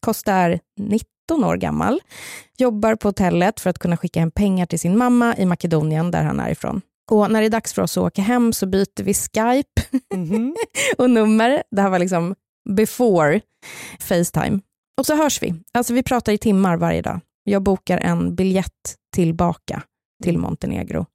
[0.00, 2.00] Kosta är 19 år gammal,
[2.58, 6.22] jobbar på hotellet för att kunna skicka hem pengar till sin mamma i Makedonien, där
[6.22, 6.80] han är ifrån.
[7.10, 9.82] Och när det är dags för oss att åka hem så byter vi Skype
[10.98, 11.62] och nummer.
[11.70, 12.34] Det här var liksom
[12.70, 13.40] before
[14.00, 14.60] Facetime.
[14.98, 15.54] Och så hörs vi.
[15.72, 17.20] Alltså vi pratar i timmar varje dag.
[17.44, 19.82] Jag bokar en biljett tillbaka
[20.22, 21.06] till Montenegro.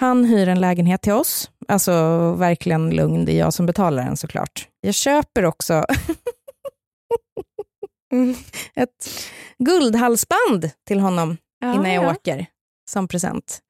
[0.00, 1.50] Han hyr en lägenhet till oss.
[1.68, 1.92] Alltså
[2.34, 4.68] verkligen lugn, det är jag som betalar den såklart.
[4.80, 5.84] Jag köper också
[8.74, 9.10] ett
[9.58, 12.10] guldhalsband till honom innan jag ja.
[12.10, 12.46] åker
[12.90, 13.60] som present.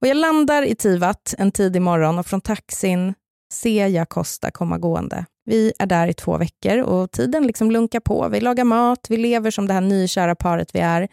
[0.00, 3.14] Och jag landar i Tivat en tidig morgon och från taxin
[3.52, 5.26] ser jag Costa komma gående.
[5.44, 8.28] Vi är där i två veckor och tiden liksom lunkar på.
[8.28, 11.08] Vi lagar mat, vi lever som det här nykära paret vi är.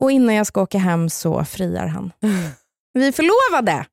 [0.00, 2.12] Och innan jag ska åka hem så friar han.
[2.96, 3.86] Vi är förlovade!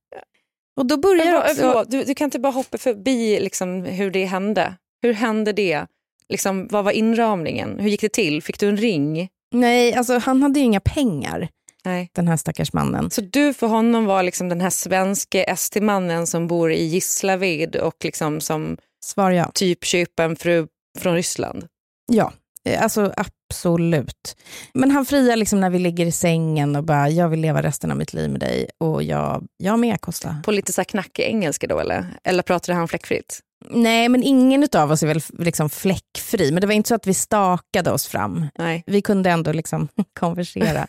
[0.78, 1.56] Och då börjar också...
[1.56, 4.76] förlåt, du, du kan inte bara hoppa förbi liksom, hur det hände.
[5.02, 5.86] Hur hände det?
[6.30, 7.80] Liksom, vad var inramningen?
[7.80, 8.44] Hur gick det till?
[8.44, 9.30] Fick du en ring?
[9.52, 11.50] Nej, alltså han hade ju inga pengar,
[11.86, 12.10] Nej.
[12.14, 13.12] den här stackars mannen.
[13.12, 17.96] Så du för honom var liksom den här svenske ST-mannen som bor i Gislaved och
[18.04, 19.52] liksom som Svar ja.
[19.54, 20.68] typ köper en fru
[21.00, 21.68] från Ryssland?
[22.12, 22.34] Ja,
[22.66, 24.38] eh, alltså absolut.
[24.74, 27.92] Men han friar liksom när vi ligger i sängen och bara, jag vill leva resten
[27.92, 28.70] av mitt liv med dig.
[28.78, 30.36] Och jag, jag med Kosta.
[30.46, 32.06] På lite så här knackig engelska då eller?
[32.24, 33.40] Eller pratade han fläckfritt?
[33.70, 36.52] Nej, men ingen av oss är väl liksom fläckfri.
[36.52, 38.48] Men det var inte så att vi stakade oss fram.
[38.58, 38.84] Nej.
[38.86, 39.88] Vi kunde ändå liksom
[40.20, 40.88] konversera.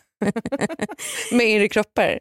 [1.31, 2.19] Med inre kroppar?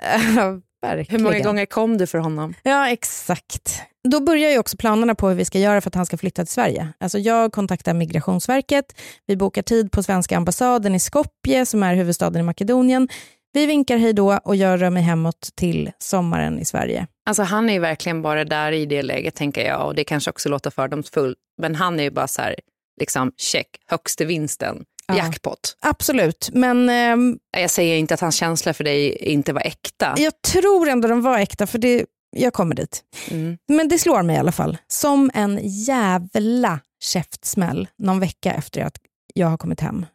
[0.90, 1.22] Hur Verkligen.
[1.22, 2.54] många gånger kom du för honom?
[2.62, 3.82] Ja, exakt.
[4.08, 6.44] Då börjar ju också planerna på hur vi ska göra för att han ska flytta
[6.44, 6.88] till Sverige.
[7.00, 8.84] Alltså jag kontaktar Migrationsverket,
[9.26, 13.08] vi bokar tid på svenska ambassaden i Skopje som är huvudstaden i Makedonien.
[13.52, 17.06] Vi vinkar hej då och jag rör mig hemåt till sommaren i Sverige.
[17.26, 20.30] Alltså han är ju verkligen bara där i det läget tänker jag och det kanske
[20.30, 22.54] också låter fördomsfullt men han är ju bara så här,
[23.00, 25.16] liksom check, högste vinsten, Ja.
[25.16, 25.76] Jackpot.
[25.80, 30.14] Absolut, men ehm, Jag säger inte att hans känsla för dig inte var äkta.
[30.16, 33.02] jag tror ändå de var äkta för det, jag kommer dit.
[33.30, 33.58] Mm.
[33.68, 38.96] Men det slår mig i alla fall som en jävla käftsmäll någon vecka efter att
[39.34, 40.06] jag har kommit hem.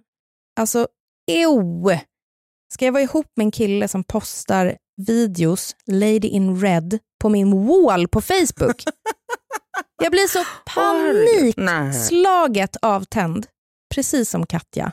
[0.59, 0.87] Alltså,
[1.31, 1.99] ew!
[2.73, 4.77] Ska jag vara ihop med en kille som postar
[5.07, 8.83] videos, Lady in Red, på min wall på Facebook?
[10.03, 10.43] jag blir så
[10.75, 13.47] panikslaget avtänd,
[13.95, 14.91] precis som Katja.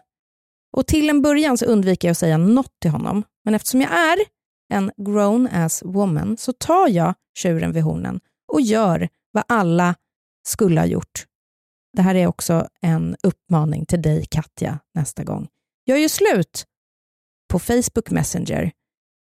[0.72, 3.22] Och till en början så undviker jag att säga något till honom.
[3.44, 4.18] Men eftersom jag är
[4.72, 8.20] en grown ass woman så tar jag tjuren vid hornen
[8.53, 9.94] och gör vad alla
[10.47, 11.26] skulle ha gjort.
[11.97, 15.49] Det här är också en uppmaning till dig Katja nästa gång.
[15.84, 16.64] Jag gör slut
[17.49, 18.72] på Facebook Messenger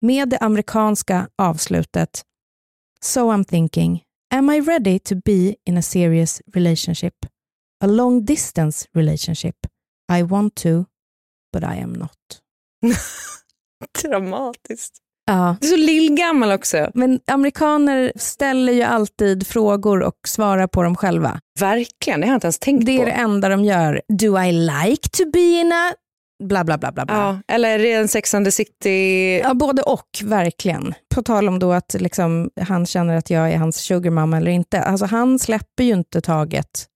[0.01, 2.25] med det amerikanska avslutet
[3.05, 7.15] So I'm thinking, am I ready to be in a serious relationship?
[7.83, 9.57] A long distance relationship?
[10.19, 10.85] I want to,
[11.53, 12.11] but I am not.
[14.03, 14.95] Dramatiskt.
[15.27, 15.57] Ja.
[15.61, 16.91] Du är så lillgammal också.
[16.95, 21.41] Men amerikaner ställer ju alltid frågor och svarar på dem själva.
[21.61, 23.05] Verkligen, det har jag inte ens tänkt Det är på.
[23.05, 24.03] det enda de gör.
[24.09, 25.93] Do I like to be in a...
[26.45, 27.15] Bla, bla, bla, bla, bla.
[27.17, 29.39] Ja, eller är det en Sex and the City?
[29.39, 30.95] Ja, både och, verkligen.
[31.15, 34.83] På tal om då att liksom, han känner att jag är hans sugarmamma eller inte.
[34.83, 36.87] Alltså, han släpper ju inte taget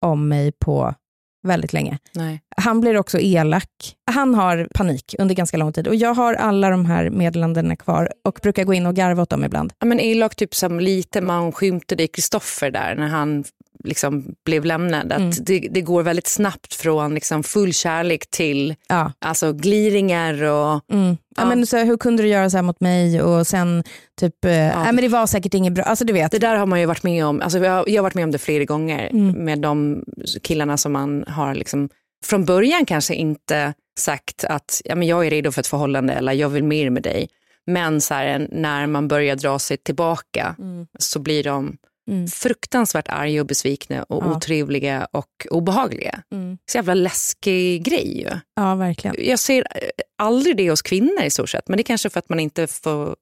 [0.00, 0.94] om mig på
[1.42, 1.98] väldigt länge.
[2.14, 2.40] Nej.
[2.56, 3.94] Han blir också elak.
[4.10, 8.12] Han har panik under ganska lång tid och jag har alla de här meddelandena kvar
[8.24, 9.72] och brukar gå in och garva åt dem ibland.
[9.78, 13.44] Ja, men elak typ som lite man skymtade i Kristoffer där när han
[13.84, 15.12] liksom blev lämnad.
[15.12, 15.30] Att Mm.
[15.40, 19.12] det, det går väldigt snabbt från liksom full kärlek till Ja.
[19.18, 21.06] alltså gliringar och Mm.
[21.08, 21.16] Ja.
[21.36, 21.44] Ja.
[21.48, 23.22] men så, hur kunde du göra så här mot mig?
[23.22, 23.84] Och sen
[24.20, 25.84] typ, eh, nej, men det var säkert inget bra.
[25.84, 26.30] Alltså du vet.
[26.32, 27.40] det där har man ju varit med om.
[27.40, 29.44] Alltså, jag, har- jag har varit med om det flera gånger Mm.
[29.44, 30.04] med de
[30.42, 31.88] killarna som man har liksom
[32.24, 36.32] från början kanske inte sagt att ja, men jag är redo för ett förhållande eller
[36.32, 37.28] jag vill mer med dig.
[37.66, 40.86] Men så här, när man börjar dra sig tillbaka Mm.
[40.98, 41.76] så blir de
[42.08, 42.28] Mm.
[42.28, 44.36] fruktansvärt arga och besvikna och Ja.
[44.36, 46.22] otrevliga och obehagliga.
[46.32, 46.58] Mm.
[46.70, 48.30] Så jävla läskig grej ju.
[48.56, 49.16] Ja, verkligen.
[49.18, 49.88] Jag ser eh,
[50.22, 52.66] aldrig det hos kvinnor i stort sett, men det är kanske för att man inte
[52.66, 53.16] får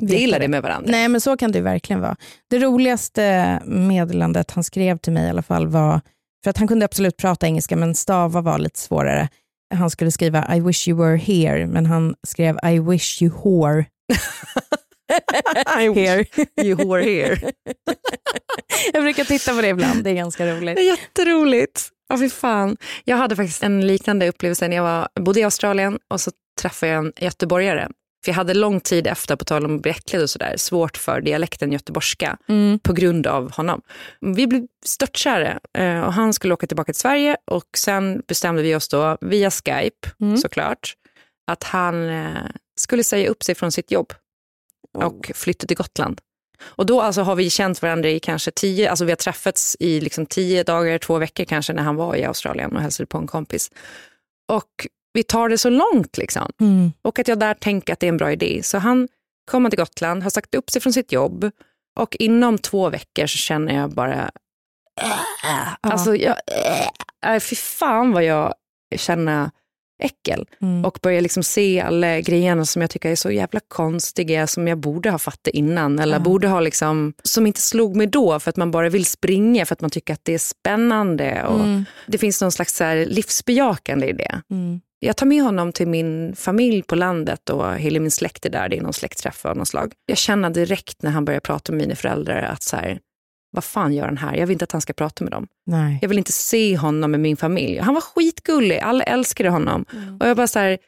[0.00, 0.48] dela det.
[0.48, 0.90] med varandra.
[0.90, 2.16] Nej, men så kan det verkligen vara.
[2.50, 6.00] Det roligaste meddelandet han skrev till mig i alla fall var,
[6.44, 9.28] för att han kunde absolut prata engelska, men stava var lite svårare.
[9.74, 13.84] Han skulle skriva I wish you were here, men han skrev I wish you whore.
[15.94, 16.24] here.
[16.62, 17.52] You whore here.
[18.92, 20.76] Jag brukar titta på det ibland, det är ganska roligt.
[20.76, 21.88] Det är jätteroligt.
[22.08, 22.76] Ja, fy fan.
[23.04, 26.92] Jag hade faktiskt en liknande upplevelse när jag var, bodde i Australien och så träffade
[26.92, 27.88] jag en göteborgare.
[28.24, 30.96] För jag hade lång tid efter, på tal om att bli äcklig och sådär, svårt
[30.96, 32.78] för dialekten göteborgska Mm.
[32.78, 33.80] på grund av honom.
[34.20, 38.74] Vi blev störtkära eh, och han skulle åka tillbaka till Sverige och sen bestämde vi
[38.74, 40.36] oss då via Skype Mm.
[40.36, 40.94] såklart
[41.46, 42.26] att han eh,
[42.80, 44.12] skulle säga upp sig från sitt jobb
[44.94, 46.20] och flytta till Gotland.
[46.62, 50.00] Och då alltså har vi känt varandra i kanske tio, alltså vi har träffats i
[50.00, 53.26] liksom tio dagar, två veckor kanske när han var i Australien och hälsade på en
[53.26, 53.70] kompis.
[54.48, 56.52] Och vi tar det så långt liksom.
[56.60, 56.92] Mm.
[57.02, 58.60] Och att jag där tänker att det är en bra idé.
[58.62, 59.08] Så han
[59.50, 61.50] kommer till Gotland, har sagt upp sig från sitt jobb
[62.00, 64.30] och inom två veckor så känner jag bara,
[65.80, 66.36] alltså jag,
[67.26, 68.54] äh, fy fan vad jag
[68.96, 69.50] känner
[70.02, 70.84] äckel Mm.
[70.84, 74.78] och börjar liksom se alla grejerna som jag tycker är så jävla konstiga som jag
[74.78, 76.20] borde ha fattat innan eller Ja.
[76.20, 79.72] borde ha liksom, som inte slog mig då för att man bara vill springa för
[79.74, 81.84] att man tycker att det är spännande och Mm.
[82.06, 84.40] det finns någon slags så här livsbejakande i det.
[84.50, 84.80] Mm.
[85.04, 88.68] Jag tar med honom till min familj på landet och hela min släkt är där.
[88.68, 89.92] Det är någon släktträff av något slag.
[90.06, 92.98] Jag känner direkt när han börjar prata med mina föräldrar att så här,
[93.52, 94.36] vad fan gör han här?
[94.36, 95.46] Jag vill inte att han ska prata med dem.
[95.66, 95.98] Nej.
[96.02, 97.78] Jag vill inte se honom med min familj.
[97.78, 99.84] Han var skitgullig, alla älskade honom.
[100.20, 100.78] Och jag bara så här,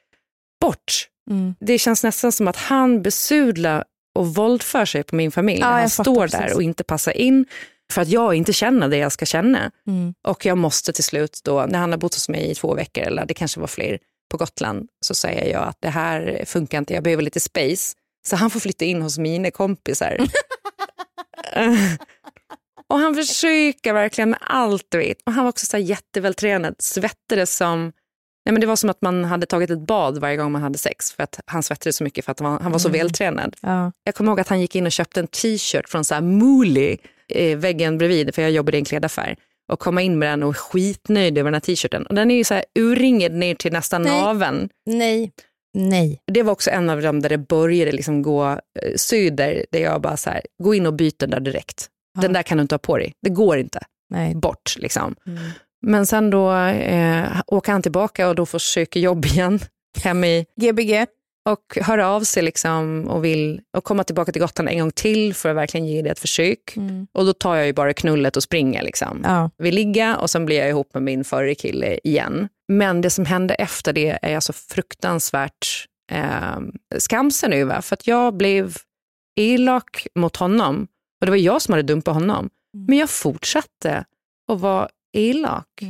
[0.60, 1.08] bort.
[1.30, 1.54] Mm.
[1.60, 3.84] Det känns nästan som att han besudlar
[4.14, 5.60] och våldför sig på min familj.
[5.60, 6.40] Ja, han står precis.
[6.40, 7.46] där och inte passar in
[7.92, 9.70] för att jag inte känner det jag ska känna.
[9.86, 10.14] Mm.
[10.26, 13.04] Och jag måste till slut då, när han har bott hos mig i två veckor,
[13.04, 13.98] eller det kanske var fler,
[14.30, 17.96] på Gotland, så säger jag att det här funkar inte, jag behöver lite space.
[18.26, 20.16] Så han får flytta in hos mina kompisar.
[22.93, 25.18] och han försöker verkligen med allt, du vet.
[25.26, 27.93] Och han var också så jättevältränad, svettades som
[28.47, 30.78] Nej, men det var som att man hade tagit ett bad varje gång man hade
[30.78, 32.99] sex för att han svettades så mycket för att han var, han var så Mm.
[32.99, 33.57] vältränad.
[33.61, 33.93] Ja.
[34.05, 36.97] Jag kommer ihåg att han gick in och köpte en t-shirt från så här Mooley,
[37.28, 39.37] eh, väggen bredvid, för jag jobbade i en klädaffär.
[39.72, 42.07] Och komma in med den och skitnöjd över den här t-shirten.
[42.07, 44.22] Och den är ju så här urringad ner till nästan Nej.
[44.22, 44.68] naveln.
[44.87, 45.32] Nej.
[45.74, 46.20] Nej.
[46.32, 50.01] Det var också en av dem där det började liksom gå eh, söder, där jag
[50.01, 51.89] bara så här, gå in och byt den där direkt.
[52.14, 52.20] Ja.
[52.20, 53.80] Den där kan du inte ha på dig, det går inte.
[54.10, 54.34] Nej.
[54.34, 55.14] Bort liksom.
[55.26, 55.42] Mm.
[55.86, 59.60] Men sen då eh, åker han tillbaka och då får söka jobb igen
[60.02, 61.06] hem i Gbg.
[61.48, 65.34] och hör av sig liksom och vill och komma tillbaka till Gotland en gång till
[65.34, 66.58] för att verkligen ge det ett försök.
[67.14, 68.82] Och då tar jag ju bara knullet och springer.
[68.82, 69.20] Liksom.
[69.24, 69.50] Ja.
[69.58, 72.48] Vi ligga och sen blir jag ihop med min förre kille igen.
[72.68, 76.58] Men det som hände efter det är jag så fruktansvärt eh,
[76.98, 77.80] skamsen över.
[77.80, 78.76] För att jag blev
[79.40, 80.86] elak mot honom
[81.24, 82.50] och det var jag som hade dumpat honom.
[82.72, 84.04] Men jag fortsatte
[84.52, 85.82] att vara elak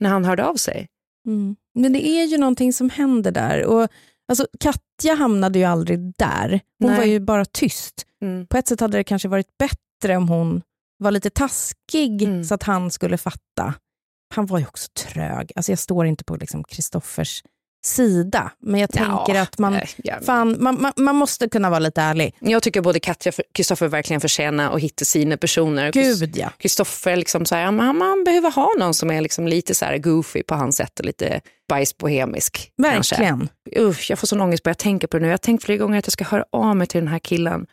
[0.00, 0.88] när han hörde av sig.
[1.26, 1.56] Mm.
[1.74, 3.64] Men det är ju någonting som händer där.
[3.64, 3.88] Och,
[4.28, 6.60] alltså, Katja hamnade ju aldrig där.
[6.78, 6.98] Hon Nej.
[6.98, 8.06] var ju bara tyst.
[8.22, 8.46] Mm.
[8.46, 10.62] På ett sätt hade det kanske varit bättre om hon
[10.98, 12.44] var lite taskig Mm.
[12.44, 13.74] så att han skulle fatta.
[14.34, 15.52] Han var ju också trög.
[15.56, 17.42] Alltså, jag står inte på liksom Kristoffers
[17.86, 20.14] sida, men jag tänker att man, eh, ja.
[20.26, 22.34] fan, man, man, man måste kunna vara lite ärlig.
[22.40, 25.92] Jag tycker både Katja och Kristoffer verkligen förtjänar att hitta sina personer.
[25.92, 26.50] Gud ja.
[26.58, 29.74] Kristoffer liksom så här, ja, men han- man behöver ha någon som är liksom lite
[29.74, 32.70] så här goofy på hans sätt och lite bajsbohemisk.
[32.76, 33.48] Verkligen.
[33.78, 35.26] Usch, jag får sån ångest bara jag tänker på det nu.
[35.28, 37.66] Jag har tänkt flera gånger att jag ska höra av mig till den här killen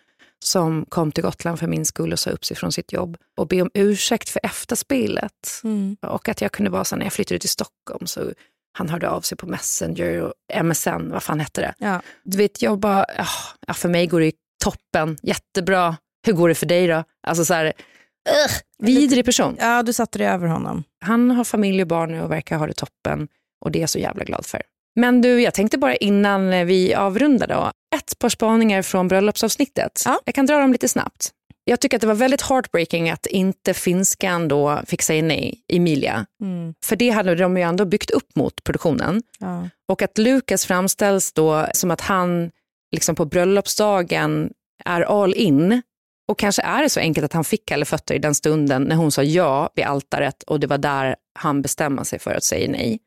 [0.43, 3.47] som kom till Gotland för min skull och sa upp sig från sitt jobb och
[3.47, 5.61] be om ursäkt för efterspelet.
[5.63, 5.97] Mm.
[6.01, 8.33] Och att jag kunde vara så när jag flyttade till Stockholm så
[8.73, 11.73] han hörde av sig på Messenger och MSN, vad fan hette det?
[11.77, 12.01] Ja.
[12.23, 14.31] Du vet, jag bara, ah, ja, för mig går det
[14.63, 15.97] toppen, jättebra.
[16.25, 17.03] Hur går det för dig då?
[17.27, 19.57] Alltså så här, ugh, vidrig person.
[19.59, 20.83] ja, du satte dig över honom.
[21.05, 23.27] Han har familj och barn nu och verkar ha det toppen
[23.65, 24.61] och det är jag så jävla glad för.
[24.95, 30.01] Men du, jag tänkte bara innan vi avrundar då, ett par spaningar från bröllopsavsnittet.
[30.05, 30.19] Ja.
[30.25, 31.31] Jag kan dra dem lite snabbt.
[31.63, 36.25] Jag tycker att det var väldigt heartbreaking att inte finskan då fick säga nej, Emilia.
[36.41, 36.73] Mm.
[36.85, 39.23] För det hade de ju ändå byggt upp mot produktionen.
[39.39, 39.69] Ja.
[39.87, 42.51] Och att Lukas framställs då som att han
[42.91, 44.51] liksom på bröllopsdagen
[44.85, 45.81] är all in.
[46.27, 48.95] Och kanske är det så enkelt att han fick kalla fötter i den stunden när
[48.95, 52.71] hon sa ja vid altaret och det var där han bestämde sig för att säga
[52.71, 52.99] nej.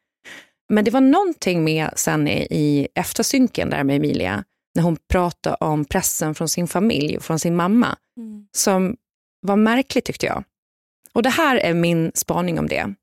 [0.69, 4.45] Men det var någonting med sen i, i eftersynken där med Emilia,
[4.75, 7.97] när hon pratade om pressen från sin familj och från sin mamma,
[8.53, 8.97] som
[9.41, 10.45] var märkligt tyckte jag.
[11.13, 12.95] Och det här är min spaning om det.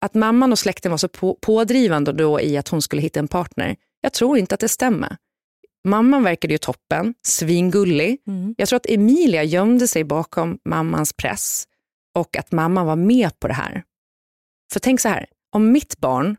[0.00, 3.28] Att mamman och släkten var så på, pådrivande då i att hon skulle hitta en
[3.28, 3.76] partner.
[4.00, 5.16] Jag tror inte att det stämmer.
[5.84, 8.18] Mamman verkade ju toppen, svingullig.
[8.26, 8.54] Mm.
[8.58, 11.64] Jag tror att Emilia gömde sig bakom mammans press
[12.14, 13.82] och att mamman var med på det här.
[14.72, 16.36] För tänk så här, om mitt barn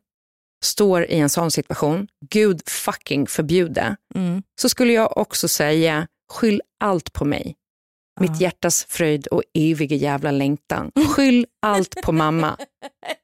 [0.64, 4.44] står i en sån situation, gud fucking förbjude, Mm.
[4.62, 7.56] så skulle jag också säga skyll allt på mig.
[8.20, 10.92] Mitt hjärtas fröjd och eviga jävla längtan.
[11.16, 12.58] Skyll allt på mamma.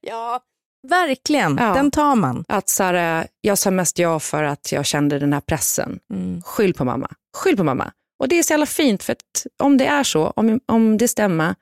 [0.01, 0.39] Ja,
[0.87, 1.57] verkligen.
[1.57, 1.73] Ja.
[1.73, 2.45] Den tar man.
[2.47, 5.99] Att så här, jag sa mest ja för att jag kände den här pressen.
[6.13, 6.41] Mm.
[6.41, 7.09] Skyll på mamma.
[7.37, 7.91] Skyll på mamma.
[8.19, 11.07] Och det är så jävla fint för att om det är så, om, om det
[11.07, 11.55] stämmer,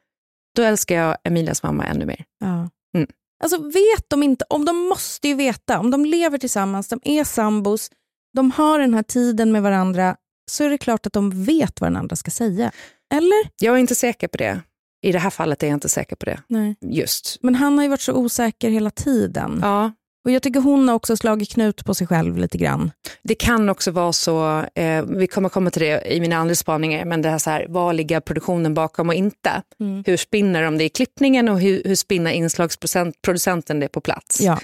[0.55, 2.25] då älskar jag Emilias mamma ännu mer.
[2.39, 2.69] Ja.
[2.97, 3.09] Mm.
[3.43, 7.23] Alltså vet de inte, om de måste ju veta, om de lever tillsammans, de är
[7.23, 7.91] sambos,
[8.35, 10.15] de har den här tiden med varandra,
[10.51, 12.71] så är det klart att de vet vad den andra ska säga.
[13.13, 13.49] Eller?
[13.61, 14.61] Jag är inte säker på det.
[15.05, 16.39] I det här fallet är jag inte säker på det.
[16.47, 16.75] Nej.
[16.81, 17.37] Just.
[17.41, 19.59] Men han har ju varit så osäker hela tiden.
[19.61, 19.91] Ja,
[20.25, 22.91] Och Jag tycker hon har också slagit knut på sig själv lite grann.
[23.23, 27.05] det kan också vara så, eh, vi kommer komma till det i mina andra spaningar,
[27.05, 29.61] men det här så här, vad ligger produktionen bakom och inte?
[29.79, 30.03] Mm.
[30.07, 34.41] Hur spinner de det i klippningen och hur, hur spinner inslagsproducenten det på plats?
[34.41, 34.59] Ja.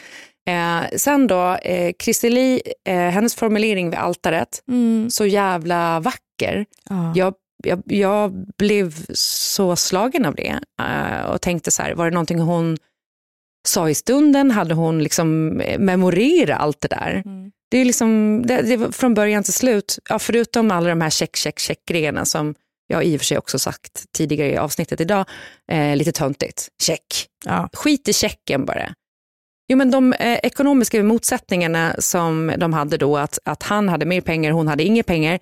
[0.49, 5.09] Eh, sen då, eh, Christer Lee, eh, hennes formulering vid altaret, Mm.
[5.11, 6.65] så jävla vacker.
[6.89, 7.13] Ja.
[7.15, 7.33] Jag,
[7.63, 12.39] jag, jag blev så slagen av det eh, och tänkte så här, var det någonting
[12.39, 12.77] hon
[13.67, 14.51] sa i stunden?
[14.51, 17.21] Hade hon liksom eh, memorerat allt det där?
[17.25, 17.51] Mm.
[17.71, 21.09] Det är liksom, det, det var från början till slut, ja, förutom alla de här
[21.09, 22.55] check, check, check-grejerna som
[22.87, 25.25] jag i och för sig också sagt tidigare i avsnittet idag,
[25.71, 26.67] eh, lite töntigt.
[26.81, 27.27] Check.
[27.45, 27.69] Ja.
[27.73, 28.93] Skit i checken bara.
[29.67, 34.21] Jo, men de eh, ekonomiska motsättningarna som de hade då, att, att han hade mer
[34.21, 35.39] pengar, hon hade inga pengar,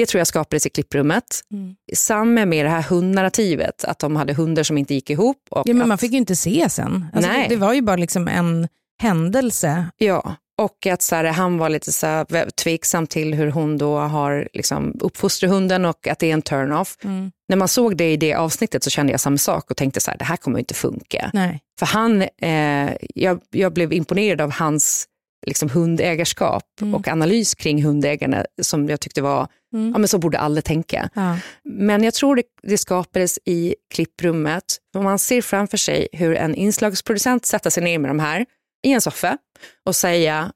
[0.00, 1.40] det tror jag skapades i klipprummet.
[1.52, 1.74] Mm.
[1.94, 5.36] Samma med det här hundnarrativet, att de hade hundar som inte gick ihop.
[5.50, 7.06] Och Ja, men man att, fick ju inte se sen.
[7.14, 7.48] Alltså, Nej.
[7.48, 8.68] det, det var ju bara liksom en
[9.02, 9.86] händelse.
[9.98, 13.98] Ja, och att så här, han var lite så här, tveksam till hur hon då
[13.98, 16.96] har liksom, uppfostrat hunden och att det är en turn-off.
[17.04, 17.30] Mm.
[17.48, 20.10] När man såg det i det avsnittet så kände jag samma sak och tänkte så
[20.10, 21.30] här, det här kommer inte funka.
[21.32, 21.60] Nej.
[21.78, 25.06] För han, eh, jag, jag blev imponerad av hans
[25.46, 26.94] liksom, hundägarskap Mm.
[26.94, 29.92] och analys kring hundägarna som jag tyckte var, Mm.
[29.92, 31.10] ja men så borde alla tänka.
[31.14, 31.38] Ja.
[31.64, 34.64] Men jag tror det, det skapades i klipprummet.
[34.92, 38.46] För man ser framför sig hur en inslagsproducent sätter sig ner med de här
[38.86, 39.38] i en soffa
[39.86, 40.52] och säga,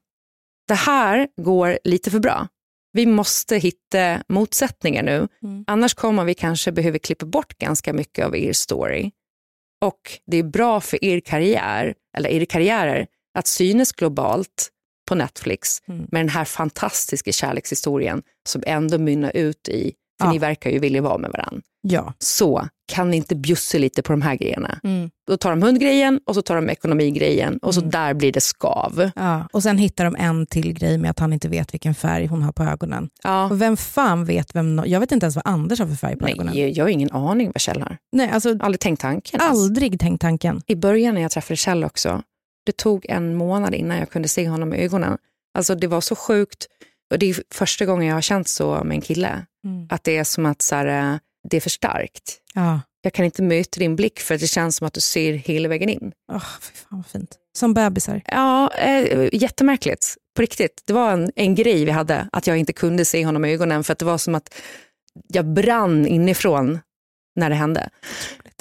[0.67, 2.47] det här går lite för bra.
[2.93, 5.63] Vi måste hitta motsättningar nu, Mm.
[5.67, 9.11] annars kommer vi kanske behöva klippa bort ganska mycket av er story.
[9.85, 13.07] Och det är bra för er karriär, eller er karriärer,
[13.37, 14.69] att synas globalt
[15.05, 16.07] på Netflix Mm.
[16.11, 20.31] med den här fantastiska kärlekshistorien som ändå mynnar ut i, för Ja.
[20.31, 21.61] ni verkar ju vilja vara med varandra.
[21.81, 22.13] Ja.
[22.19, 24.79] Så kan ni inte bjussa lite på de här grejerna?
[24.83, 25.09] Mm.
[25.27, 27.91] Då tar de hundgrejen och så tar de ekonomigrejen och så Mm.
[27.91, 29.11] där blir det skav.
[29.15, 29.47] ja.
[29.53, 32.41] Och sen hittar de en till grej med att han inte vet vilken färg hon
[32.43, 33.09] har på ögonen.
[33.23, 33.45] Ja.
[33.49, 34.81] Och vem fan vet vem...
[34.85, 36.53] Jag vet inte ens vad Anders har för färg på ögonen.
[36.55, 37.97] Nej, jag har ingen aning vad Kjell har.
[38.11, 39.39] Nej, alltså Aldrig tänkt tanken.
[39.41, 40.61] aldrig tänkt tanken.
[40.67, 42.21] I början när jag träffade Kjell också,
[42.65, 45.17] det tog en månad innan jag kunde se honom i ögonen.
[45.53, 46.67] Alltså det var så sjukt.
[47.11, 49.45] Och det är första gången jag har känt så med en kille.
[49.65, 49.87] Mm.
[49.89, 51.17] Att det är som att så här, eh,
[51.49, 52.37] det är för starkt.
[52.53, 52.81] Ja.
[53.01, 55.69] Jag kan inte möta din blick för att det känns som att du ser hela
[55.69, 56.11] vägen in.
[56.31, 57.37] Oh, fy fan vad fint.
[57.53, 58.21] Som bebisar.
[58.25, 60.15] Ja, eh, jättemärkligt.
[60.35, 60.83] På riktigt.
[60.85, 63.83] Det var en, en grej vi hade, att jag inte kunde se honom i ögonen
[63.83, 64.55] för att det var som att
[65.27, 66.79] jag brann inifrån
[67.35, 67.89] när det hände.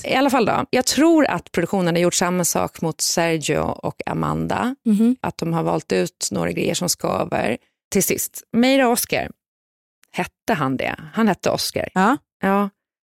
[0.04, 4.02] I alla fall då, jag tror att produktionen har gjort samma sak mot Sergio och
[4.06, 4.76] Amanda.
[4.84, 5.16] Mhm.
[5.20, 7.56] Att de har valt ut några grejer som skaver.
[7.90, 9.30] Till sist, Meira Oscar.
[10.10, 10.96] Hette han det?
[11.12, 11.88] Han hette Oscar.
[11.94, 12.16] Ja.
[12.42, 12.70] Ja.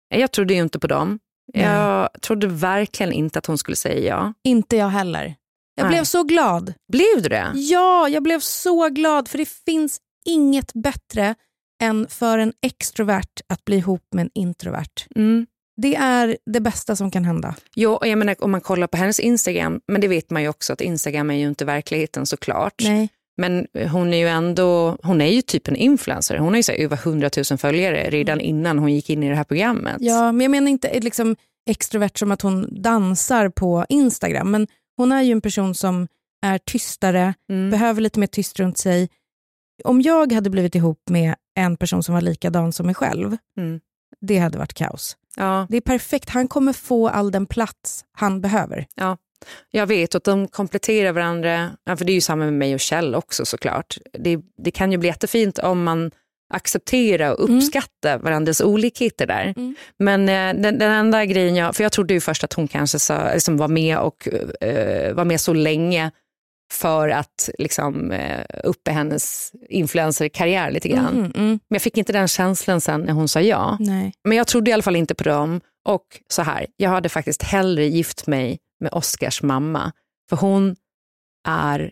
[0.10, 1.20] Jag trodde ju inte på dem.
[1.54, 1.64] Nej.
[1.64, 4.34] Jag trodde verkligen inte att hon skulle säga ja.
[4.44, 5.36] Inte jag heller.
[5.76, 5.94] Jag Nej.
[5.94, 6.74] blev så glad.
[6.92, 7.52] Blev du det?
[7.56, 11.36] Ja, jag blev så glad för det finns inget bättre
[11.82, 15.08] än för en extrovert att bli ihop med en introvert.
[15.16, 15.48] Mm.
[15.82, 17.56] Det är det bästa som kan hända.
[17.76, 20.50] Jo, och jag menar, om man kollar på hennes Instagram, men det vet man ju
[20.50, 22.74] också att Instagram är ju inte verkligheten såklart.
[22.84, 23.10] Nej.
[23.38, 26.38] Men hon är ju ändå, hon är ju typ en influencer.
[26.38, 29.30] Hon har ju så här över 100 000 följare redan innan hon gick in i
[29.30, 29.96] det här programmet.
[30.00, 31.36] Ja, men jag menar inte liksom
[31.70, 34.68] extrovert som att hon dansar på Instagram, men
[34.98, 36.08] hon är ju en person som
[36.46, 37.70] är tystare, Mm.
[37.70, 39.10] behöver lite mer tyst runt sig.
[39.84, 43.80] Om jag hade blivit ihop med en person som var likadan som mig själv, Mm.
[44.22, 45.18] det hade varit kaos.
[45.38, 48.88] Ja, Det är perfekt, han kommer få all den plats han behöver.
[48.96, 49.18] ja.
[49.72, 51.70] Jag vet att de kompletterar varandra.
[51.84, 53.98] Ja, för det är ju samma med mig och Kjell också såklart.
[54.14, 56.12] Det, det kan ju bli jättefint om man
[56.54, 59.54] accepterar och uppskattar varandras olikheter där.
[59.58, 59.76] Mm.
[60.00, 63.00] Men eh, den, den enda grejen jag, för jag trodde ju först att hon kanske
[63.00, 64.28] sa, liksom var med och
[64.62, 66.12] eh, var med så länge
[66.74, 71.14] för att liksom, eh, uppa hennes influencerkarriär lite grann.
[71.16, 71.48] Mhm, mm.
[71.50, 73.78] Men jag fick inte den känslan sen när hon sa ja.
[73.80, 74.14] Nej.
[74.24, 75.62] Men jag trodde i alla fall inte på dem.
[75.88, 79.92] Och så här, jag hade faktiskt hellre gift mig med Oscars mamma.
[80.30, 80.76] För hon
[81.48, 81.92] är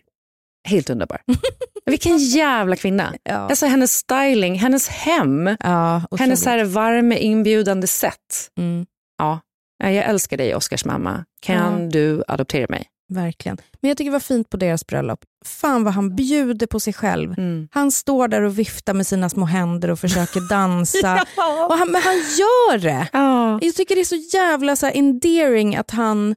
[0.68, 1.20] helt underbar.
[1.86, 3.14] Vilken jävla kvinna.
[3.22, 3.34] Ja.
[3.34, 8.50] Alltså hennes styling, hennes hem, Ja, hennes så här varma inbjudande sätt.
[8.58, 8.86] Mm,
[9.18, 9.40] Ja,
[9.78, 11.24] jag älskar dig Oscars mamma.
[11.42, 11.88] Kan Ja.
[11.88, 12.86] du adoptera mig?
[13.08, 13.58] Verkligen.
[13.80, 15.20] Men jag tycker det var fint på deras bröllop.
[15.44, 17.38] Fan vad han bjuder på sig själv.
[17.38, 17.68] Mm.
[17.72, 21.26] Han står där och viftar med sina små händer och försöker dansa.
[21.68, 23.08] och han, men han gör det.
[23.12, 23.58] Ja.
[23.62, 26.34] Jag tycker det är så jävla så endearing att han,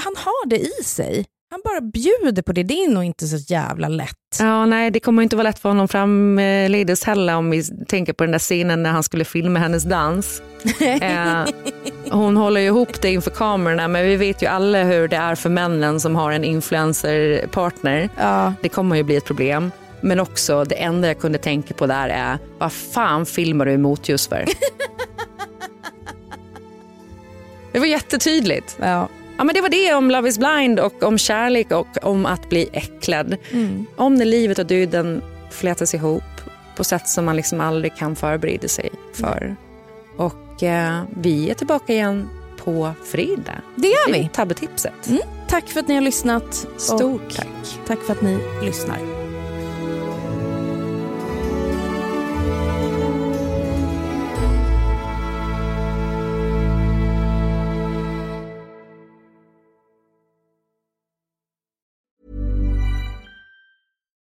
[0.00, 1.26] han har det i sig.
[1.52, 2.62] Han bara bjuder på det.
[2.62, 4.38] Det är nog inte så jävla lätt.
[4.38, 8.24] Ja, nej, det kommer inte vara lätt för honom framledes heller om vi tänker på
[8.24, 10.42] den där scenen när han skulle filma hennes dans.
[10.80, 11.44] Eh,
[12.10, 15.34] hon håller ju ihop det inför kamerorna men vi vet ju alla hur det är
[15.34, 18.08] för männen som har en influencerpartner.
[18.18, 18.54] Ja.
[18.62, 19.70] Det kommer ju bli ett problem.
[20.00, 24.08] Men också det enda jag kunde tänka på där är vad fan filmar du emot
[24.08, 24.44] just för?
[27.72, 28.76] det var jättetydligt.
[28.80, 29.08] Ja.
[29.42, 32.48] Ja, men det var det om Love is blind och om kärlek och om att
[32.48, 33.36] bli äcklad.
[33.50, 33.86] Mm.
[33.96, 36.22] Om när livet och döden flätas ihop
[36.76, 39.56] på sätt som man liksom aldrig kan förbereda sig för.
[40.16, 42.28] Och eh, vi är tillbaka igen
[42.64, 43.62] på fredag.
[43.76, 44.30] Det gör Det vi.
[44.32, 45.08] Tabbetipset.
[45.08, 45.22] Mm.
[45.48, 46.66] Tack för att ni har lyssnat.
[46.76, 47.78] Stort tack.
[47.86, 49.21] Tack för att ni lyssnar.